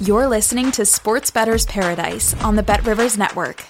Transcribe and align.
You're 0.00 0.28
listening 0.28 0.70
to 0.72 0.84
Sports 0.84 1.30
Bettor's 1.30 1.66
Paradise 1.66 2.34
on 2.42 2.54
the 2.56 2.62
Bet 2.62 2.86
Rivers 2.86 3.18
Network. 3.18 3.64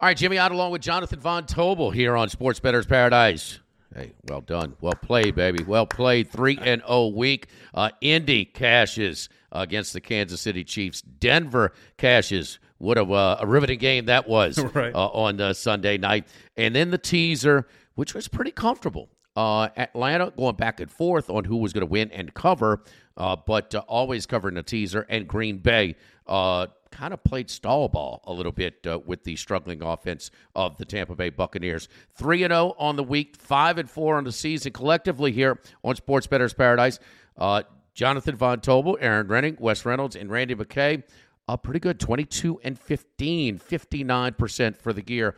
All 0.00 0.08
right, 0.08 0.16
Jimmy 0.16 0.38
Ott 0.38 0.52
along 0.52 0.72
with 0.72 0.82
Jonathan 0.82 1.20
Von 1.20 1.46
Tobel 1.46 1.90
here 1.90 2.16
on 2.16 2.28
Sports 2.28 2.58
Bettor's 2.60 2.86
Paradise. 2.86 3.60
Hey, 3.94 4.12
well 4.28 4.40
done. 4.40 4.74
Well 4.80 4.94
played, 4.94 5.34
baby. 5.34 5.64
Well 5.64 5.86
played. 5.86 6.30
3 6.30 6.58
and 6.62 6.82
0 6.82 7.08
week. 7.08 7.46
Uh, 7.74 7.90
Indy 8.00 8.44
cashes 8.44 9.28
against 9.50 9.92
the 9.92 10.00
Kansas 10.00 10.40
City 10.40 10.62
Chiefs. 10.64 11.02
Denver 11.02 11.72
cashes. 11.96 12.58
What 12.78 12.98
a, 12.98 13.02
uh, 13.04 13.38
a 13.40 13.46
riveting 13.46 13.78
game 13.78 14.04
that 14.06 14.28
was 14.28 14.58
Right. 14.74 14.94
uh, 14.94 15.06
on 15.08 15.40
uh, 15.40 15.52
Sunday 15.52 15.98
night. 15.98 16.26
And 16.56 16.74
then 16.74 16.90
the 16.90 16.98
teaser, 16.98 17.66
which 17.94 18.14
was 18.14 18.28
pretty 18.28 18.52
comfortable. 18.52 19.08
Uh, 19.38 19.68
Atlanta 19.76 20.32
going 20.36 20.56
back 20.56 20.80
and 20.80 20.90
forth 20.90 21.30
on 21.30 21.44
who 21.44 21.58
was 21.58 21.72
going 21.72 21.86
to 21.86 21.86
win 21.86 22.10
and 22.10 22.34
cover, 22.34 22.82
uh, 23.16 23.36
but 23.36 23.72
uh, 23.72 23.84
always 23.86 24.26
covering 24.26 24.56
the 24.56 24.64
teaser. 24.64 25.06
And 25.08 25.28
Green 25.28 25.58
Bay 25.58 25.94
uh, 26.26 26.66
kind 26.90 27.14
of 27.14 27.22
played 27.22 27.48
stall 27.48 27.88
ball 27.88 28.20
a 28.24 28.32
little 28.32 28.50
bit 28.50 28.84
uh, 28.84 28.98
with 28.98 29.22
the 29.22 29.36
struggling 29.36 29.80
offense 29.80 30.32
of 30.56 30.76
the 30.76 30.84
Tampa 30.84 31.14
Bay 31.14 31.30
Buccaneers. 31.30 31.88
3 32.16 32.42
and 32.42 32.50
0 32.50 32.74
on 32.80 32.96
the 32.96 33.04
week, 33.04 33.36
5 33.36 33.78
and 33.78 33.88
4 33.88 34.16
on 34.16 34.24
the 34.24 34.32
season 34.32 34.72
collectively 34.72 35.30
here 35.30 35.60
on 35.84 35.94
Sports 35.94 36.26
Bettor's 36.26 36.52
Paradise. 36.52 36.98
Uh, 37.36 37.62
Jonathan 37.94 38.34
Von 38.34 38.58
Tobel, 38.58 38.96
Erin 39.00 39.28
Rynning, 39.28 39.60
Wes 39.60 39.84
Reynolds, 39.84 40.16
and 40.16 40.32
Randy 40.32 40.56
McKay. 40.56 41.04
Uh, 41.46 41.56
pretty 41.56 41.78
good, 41.78 42.00
22 42.00 42.58
and 42.64 42.76
15, 42.76 43.60
59% 43.60 44.76
for 44.76 44.92
the 44.92 45.00
gear. 45.02 45.36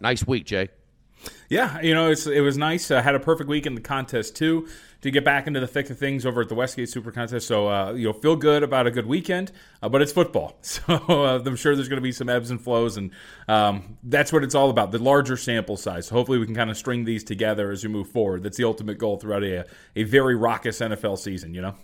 Nice 0.00 0.26
week, 0.26 0.46
Jay. 0.46 0.70
Yeah, 1.48 1.80
you 1.80 1.94
know, 1.94 2.10
it's 2.10 2.26
it 2.26 2.40
was 2.40 2.56
nice. 2.56 2.90
I 2.90 3.00
had 3.00 3.14
a 3.14 3.20
perfect 3.20 3.48
week 3.48 3.66
in 3.66 3.74
the 3.74 3.80
contest 3.80 4.36
too 4.36 4.68
to 5.00 5.10
get 5.10 5.24
back 5.24 5.46
into 5.46 5.58
the 5.58 5.66
thick 5.66 5.90
of 5.90 5.98
things 5.98 6.26
over 6.26 6.42
at 6.42 6.48
the 6.48 6.54
Westgate 6.54 6.88
Super 6.88 7.10
Contest. 7.10 7.46
So 7.46 7.68
uh, 7.68 7.92
you 7.92 8.06
know, 8.06 8.12
feel 8.12 8.36
good 8.36 8.62
about 8.62 8.86
a 8.86 8.90
good 8.90 9.06
weekend, 9.06 9.50
uh, 9.82 9.88
but 9.88 10.02
it's 10.02 10.12
football, 10.12 10.56
so 10.62 10.94
uh, 10.94 11.42
I'm 11.44 11.56
sure 11.56 11.74
there's 11.74 11.88
going 11.88 11.98
to 11.98 12.02
be 12.02 12.12
some 12.12 12.28
ebbs 12.28 12.50
and 12.50 12.60
flows, 12.60 12.96
and 12.96 13.10
um, 13.48 13.98
that's 14.04 14.32
what 14.32 14.44
it's 14.44 14.54
all 14.54 14.70
about—the 14.70 14.98
larger 14.98 15.36
sample 15.36 15.76
size. 15.76 16.06
So 16.06 16.14
hopefully, 16.14 16.38
we 16.38 16.46
can 16.46 16.54
kind 16.54 16.70
of 16.70 16.76
string 16.76 17.04
these 17.04 17.24
together 17.24 17.70
as 17.70 17.82
we 17.82 17.90
move 17.90 18.08
forward. 18.08 18.42
That's 18.42 18.56
the 18.56 18.64
ultimate 18.64 18.98
goal 18.98 19.16
throughout 19.16 19.42
a 19.42 19.66
a 19.96 20.04
very 20.04 20.36
raucous 20.36 20.80
NFL 20.80 21.18
season. 21.18 21.54
You 21.54 21.62
know. 21.62 21.74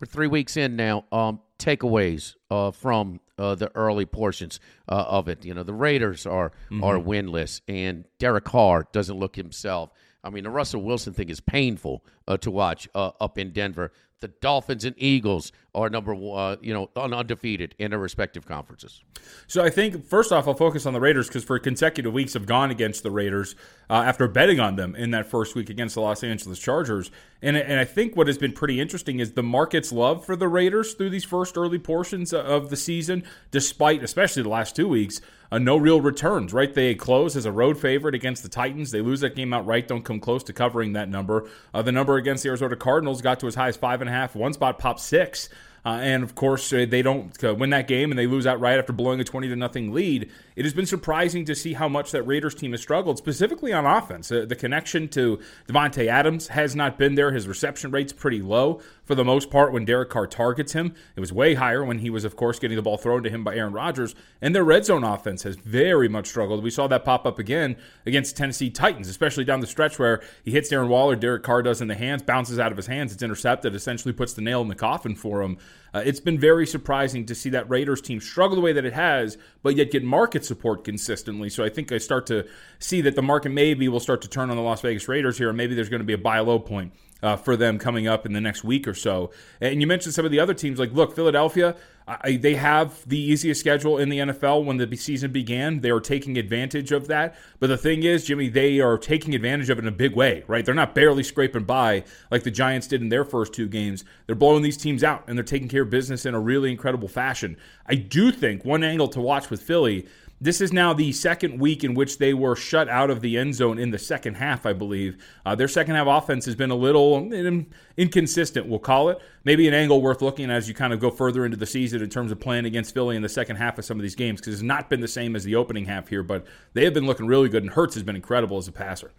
We're 0.00 0.06
three 0.06 0.26
weeks 0.26 0.56
in 0.56 0.74
now. 0.74 1.04
Um, 1.12 1.38
takeaways 1.60 2.34
uh, 2.50 2.72
from 2.72 3.20
uh, 3.42 3.54
the 3.56 3.70
early 3.74 4.06
portions 4.06 4.60
uh, 4.88 5.04
of 5.08 5.28
it. 5.28 5.44
You 5.44 5.52
know, 5.54 5.64
the 5.64 5.74
Raiders 5.74 6.26
are 6.26 6.52
are 6.82 6.96
winless, 6.96 7.60
and 7.66 8.04
Derek 8.18 8.44
Carr 8.44 8.86
doesn't 8.92 9.18
look 9.18 9.36
himself. 9.36 9.90
I 10.24 10.30
mean, 10.30 10.44
the 10.44 10.50
Russell 10.50 10.82
Wilson 10.82 11.12
thing 11.12 11.28
is 11.28 11.40
painful 11.40 12.04
uh, 12.28 12.36
to 12.38 12.50
watch 12.50 12.88
uh, 12.94 13.10
up 13.20 13.38
in 13.38 13.52
Denver. 13.52 13.92
The 14.20 14.28
Dolphins 14.28 14.84
and 14.84 14.94
Eagles 14.96 15.50
are 15.74 15.88
number 15.88 16.14
one, 16.14 16.52
uh, 16.52 16.56
you 16.60 16.74
know, 16.74 16.90
undefeated 16.96 17.74
in 17.78 17.90
their 17.90 17.98
respective 17.98 18.46
conferences. 18.46 19.02
So 19.46 19.64
I 19.64 19.70
think 19.70 20.04
first 20.04 20.32
off, 20.32 20.46
I'll 20.46 20.54
focus 20.54 20.84
on 20.84 20.92
the 20.92 21.00
Raiders 21.00 21.28
because 21.28 21.44
for 21.44 21.58
consecutive 21.58 22.12
weeks 22.12 22.36
I've 22.36 22.46
gone 22.46 22.70
against 22.70 23.02
the 23.02 23.10
Raiders 23.10 23.54
uh, 23.88 23.94
after 23.94 24.28
betting 24.28 24.60
on 24.60 24.76
them 24.76 24.94
in 24.94 25.10
that 25.12 25.26
first 25.26 25.54
week 25.54 25.70
against 25.70 25.94
the 25.94 26.00
Los 26.00 26.22
Angeles 26.22 26.58
Chargers, 26.58 27.10
and 27.40 27.56
and 27.56 27.80
I 27.80 27.84
think 27.84 28.16
what 28.16 28.26
has 28.26 28.38
been 28.38 28.52
pretty 28.52 28.80
interesting 28.80 29.20
is 29.20 29.32
the 29.32 29.42
market's 29.42 29.92
love 29.92 30.24
for 30.24 30.36
the 30.36 30.48
Raiders 30.48 30.94
through 30.94 31.10
these 31.10 31.24
first 31.24 31.56
early 31.56 31.78
portions 31.78 32.32
of 32.32 32.70
the 32.70 32.76
season, 32.76 33.24
despite 33.50 34.02
especially 34.02 34.42
the 34.42 34.48
last 34.48 34.76
two 34.76 34.88
weeks. 34.88 35.20
Uh, 35.50 35.58
no 35.58 35.76
real 35.76 36.00
returns, 36.00 36.54
right? 36.54 36.72
They 36.72 36.94
close 36.94 37.36
as 37.36 37.44
a 37.44 37.52
road 37.52 37.78
favorite 37.78 38.14
against 38.14 38.42
the 38.42 38.48
Titans. 38.48 38.90
They 38.90 39.02
lose 39.02 39.20
that 39.20 39.36
game 39.36 39.52
outright, 39.52 39.86
don't 39.86 40.02
come 40.02 40.18
close 40.18 40.42
to 40.44 40.54
covering 40.54 40.94
that 40.94 41.10
number. 41.10 41.46
Uh, 41.74 41.82
the 41.82 41.92
number 41.92 42.16
against 42.16 42.42
the 42.42 42.48
Arizona 42.48 42.74
Cardinals 42.74 43.20
got 43.20 43.38
to 43.40 43.46
as 43.46 43.54
high 43.54 43.68
as 43.68 43.76
five 43.76 44.00
and 44.00 44.08
a 44.08 44.12
half. 44.14 44.34
One 44.34 44.54
spot 44.54 44.78
popped 44.78 45.00
six. 45.00 45.50
Uh, 45.84 45.98
and 46.00 46.22
of 46.22 46.36
course, 46.36 46.72
uh, 46.72 46.86
they 46.88 47.02
don't 47.02 47.42
uh, 47.42 47.52
win 47.52 47.70
that 47.70 47.88
game, 47.88 48.12
and 48.12 48.18
they 48.18 48.26
lose 48.28 48.46
outright 48.46 48.78
after 48.78 48.92
blowing 48.92 49.18
a 49.18 49.24
twenty 49.24 49.48
to 49.48 49.56
nothing 49.56 49.92
lead. 49.92 50.30
It 50.54 50.64
has 50.64 50.74
been 50.74 50.86
surprising 50.86 51.44
to 51.46 51.56
see 51.56 51.72
how 51.72 51.88
much 51.88 52.12
that 52.12 52.22
Raiders 52.22 52.54
team 52.54 52.70
has 52.70 52.80
struggled, 52.80 53.18
specifically 53.18 53.72
on 53.72 53.84
offense. 53.84 54.30
Uh, 54.30 54.44
the 54.46 54.54
connection 54.54 55.08
to 55.08 55.40
Davante 55.66 56.06
Adams 56.06 56.48
has 56.48 56.76
not 56.76 56.98
been 56.98 57.16
there. 57.16 57.32
His 57.32 57.48
reception 57.48 57.90
rate's 57.90 58.12
pretty 58.12 58.42
low 58.42 58.80
for 59.04 59.14
the 59.14 59.24
most 59.24 59.50
part 59.50 59.72
when 59.72 59.84
Derek 59.84 60.10
Carr 60.10 60.26
targets 60.26 60.72
him. 60.72 60.94
It 61.16 61.20
was 61.20 61.32
way 61.32 61.54
higher 61.54 61.84
when 61.84 61.98
he 61.98 62.10
was, 62.10 62.24
of 62.24 62.36
course, 62.36 62.58
getting 62.58 62.76
the 62.76 62.82
ball 62.82 62.96
thrown 62.96 63.22
to 63.24 63.30
him 63.30 63.44
by 63.44 63.56
Aaron 63.56 63.72
Rodgers. 63.72 64.14
And 64.40 64.54
their 64.54 64.64
red 64.64 64.84
zone 64.84 65.04
offense 65.04 65.42
has 65.42 65.56
very 65.56 66.08
much 66.08 66.28
struggled. 66.28 66.62
We 66.62 66.70
saw 66.70 66.86
that 66.88 67.04
pop 67.04 67.26
up 67.26 67.38
again 67.38 67.76
against 68.06 68.36
Tennessee 68.36 68.70
Titans, 68.70 69.08
especially 69.08 69.44
down 69.44 69.60
the 69.60 69.66
stretch 69.66 69.98
where 69.98 70.22
he 70.44 70.52
hits 70.52 70.70
Darren 70.70 70.88
Waller, 70.88 71.16
Derek 71.16 71.42
Carr 71.42 71.62
does 71.62 71.80
in 71.80 71.88
the 71.88 71.94
hands, 71.94 72.22
bounces 72.22 72.58
out 72.58 72.70
of 72.70 72.76
his 72.76 72.86
hands, 72.86 73.12
it's 73.12 73.22
intercepted, 73.22 73.74
essentially 73.74 74.12
puts 74.12 74.34
the 74.34 74.42
nail 74.42 74.62
in 74.62 74.68
the 74.68 74.74
coffin 74.74 75.14
for 75.14 75.42
him. 75.42 75.58
Uh, 75.94 76.02
it's 76.04 76.20
been 76.20 76.38
very 76.38 76.66
surprising 76.66 77.26
to 77.26 77.34
see 77.34 77.50
that 77.50 77.68
Raiders 77.68 78.00
team 78.00 78.20
struggle 78.20 78.56
the 78.56 78.62
way 78.62 78.72
that 78.72 78.84
it 78.84 78.94
has, 78.94 79.36
but 79.62 79.76
yet 79.76 79.90
get 79.90 80.02
market 80.02 80.44
support 80.44 80.84
consistently. 80.84 81.50
So 81.50 81.64
I 81.64 81.68
think 81.68 81.92
I 81.92 81.98
start 81.98 82.26
to 82.26 82.46
see 82.78 83.02
that 83.02 83.14
the 83.14 83.22
market 83.22 83.50
maybe 83.50 83.88
will 83.88 84.00
start 84.00 84.22
to 84.22 84.28
turn 84.28 84.48
on 84.48 84.56
the 84.56 84.62
Las 84.62 84.80
Vegas 84.80 85.06
Raiders 85.08 85.36
here, 85.36 85.48
and 85.48 85.56
maybe 85.56 85.74
there's 85.74 85.90
going 85.90 86.00
to 86.00 86.04
be 86.04 86.14
a 86.14 86.18
buy 86.18 86.38
low 86.40 86.58
point 86.58 86.92
uh, 87.22 87.36
for 87.36 87.56
them 87.56 87.78
coming 87.78 88.06
up 88.06 88.26
in 88.26 88.32
the 88.32 88.40
next 88.40 88.64
week 88.64 88.88
or 88.88 88.94
so. 88.94 89.30
And 89.60 89.80
you 89.80 89.86
mentioned 89.86 90.14
some 90.14 90.24
of 90.24 90.30
the 90.30 90.40
other 90.40 90.54
teams. 90.54 90.78
Like, 90.78 90.92
look, 90.92 91.14
Philadelphia, 91.14 91.76
I, 92.06 92.36
they 92.36 92.54
have 92.54 93.08
the 93.08 93.18
easiest 93.18 93.60
schedule 93.60 93.98
in 93.98 94.08
the 94.08 94.18
NFL 94.18 94.64
when 94.64 94.76
the 94.76 94.96
season 94.96 95.30
began. 95.30 95.80
They 95.80 95.90
are 95.90 96.00
taking 96.00 96.36
advantage 96.36 96.90
of 96.90 97.06
that. 97.08 97.36
But 97.60 97.68
the 97.68 97.76
thing 97.76 98.02
is, 98.02 98.24
Jimmy, 98.24 98.48
they 98.48 98.80
are 98.80 98.98
taking 98.98 99.34
advantage 99.34 99.70
of 99.70 99.78
it 99.78 99.82
in 99.82 99.88
a 99.88 99.92
big 99.92 100.16
way, 100.16 100.42
right? 100.48 100.64
They're 100.64 100.74
not 100.74 100.94
barely 100.94 101.22
scraping 101.22 101.64
by 101.64 102.04
like 102.30 102.42
the 102.42 102.50
Giants 102.50 102.88
did 102.88 103.02
in 103.02 103.08
their 103.08 103.24
first 103.24 103.52
two 103.52 103.68
games. 103.68 104.04
They're 104.26 104.34
blowing 104.34 104.62
these 104.62 104.76
teams 104.76 105.04
out 105.04 105.24
and 105.28 105.38
they're 105.38 105.44
taking 105.44 105.68
care 105.68 105.82
of 105.82 105.90
business 105.90 106.26
in 106.26 106.34
a 106.34 106.40
really 106.40 106.72
incredible 106.72 107.08
fashion. 107.08 107.56
I 107.86 107.94
do 107.94 108.32
think 108.32 108.64
one 108.64 108.82
angle 108.82 109.08
to 109.08 109.20
watch 109.20 109.48
with 109.48 109.62
Philly 109.62 110.06
this 110.42 110.60
is 110.60 110.72
now 110.72 110.92
the 110.92 111.12
second 111.12 111.60
week 111.60 111.84
in 111.84 111.94
which 111.94 112.18
they 112.18 112.34
were 112.34 112.56
shut 112.56 112.88
out 112.88 113.10
of 113.10 113.20
the 113.20 113.38
end 113.38 113.54
zone 113.54 113.78
in 113.78 113.92
the 113.92 113.98
second 113.98 114.34
half, 114.34 114.66
I 114.66 114.72
believe. 114.72 115.16
Uh, 115.46 115.54
their 115.54 115.68
second 115.68 115.94
half 115.94 116.08
offense 116.08 116.44
has 116.46 116.56
been 116.56 116.70
a 116.72 116.74
little 116.74 117.14
um, 117.14 117.66
inconsistent, 117.96 118.66
we'll 118.66 118.80
call 118.80 119.08
it. 119.10 119.18
Maybe 119.44 119.68
an 119.68 119.74
angle 119.74 120.02
worth 120.02 120.20
looking 120.20 120.50
at 120.50 120.56
as 120.56 120.66
you 120.68 120.74
kind 120.74 120.92
of 120.92 120.98
go 120.98 121.10
further 121.12 121.44
into 121.44 121.56
the 121.56 121.64
season 121.66 122.02
in 122.02 122.10
terms 122.10 122.32
of 122.32 122.40
playing 122.40 122.64
against 122.64 122.92
Philly 122.92 123.14
in 123.14 123.22
the 123.22 123.28
second 123.28 123.54
half 123.56 123.78
of 123.78 123.84
some 123.84 123.98
of 123.98 124.02
these 124.02 124.16
games 124.16 124.40
because 124.40 124.54
it's 124.54 124.62
not 124.64 124.90
been 124.90 125.00
the 125.00 125.06
same 125.06 125.36
as 125.36 125.44
the 125.44 125.54
opening 125.54 125.84
half 125.84 126.08
here, 126.08 126.24
but 126.24 126.44
they 126.74 126.82
have 126.84 126.92
been 126.92 127.06
looking 127.06 127.26
really 127.26 127.48
good, 127.48 127.62
and 127.62 127.72
Hurts 127.72 127.94
has 127.94 128.02
been 128.02 128.16
incredible 128.16 128.58
as 128.58 128.66
a 128.66 128.72
passer. 128.72 129.12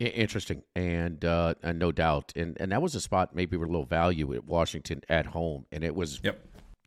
Interesting, 0.00 0.62
and 0.76 1.24
uh, 1.24 1.54
and 1.62 1.78
no 1.78 1.90
doubt, 1.90 2.32
and 2.36 2.56
and 2.60 2.70
that 2.70 2.80
was 2.80 2.94
a 2.94 3.00
spot 3.00 3.34
maybe 3.34 3.56
with 3.56 3.68
a 3.68 3.72
little 3.72 3.86
value 3.86 4.32
at 4.34 4.44
Washington 4.44 5.00
at 5.08 5.26
home, 5.26 5.66
and 5.72 5.82
it 5.82 5.92
was 5.94 6.20
Yep. 6.22 6.38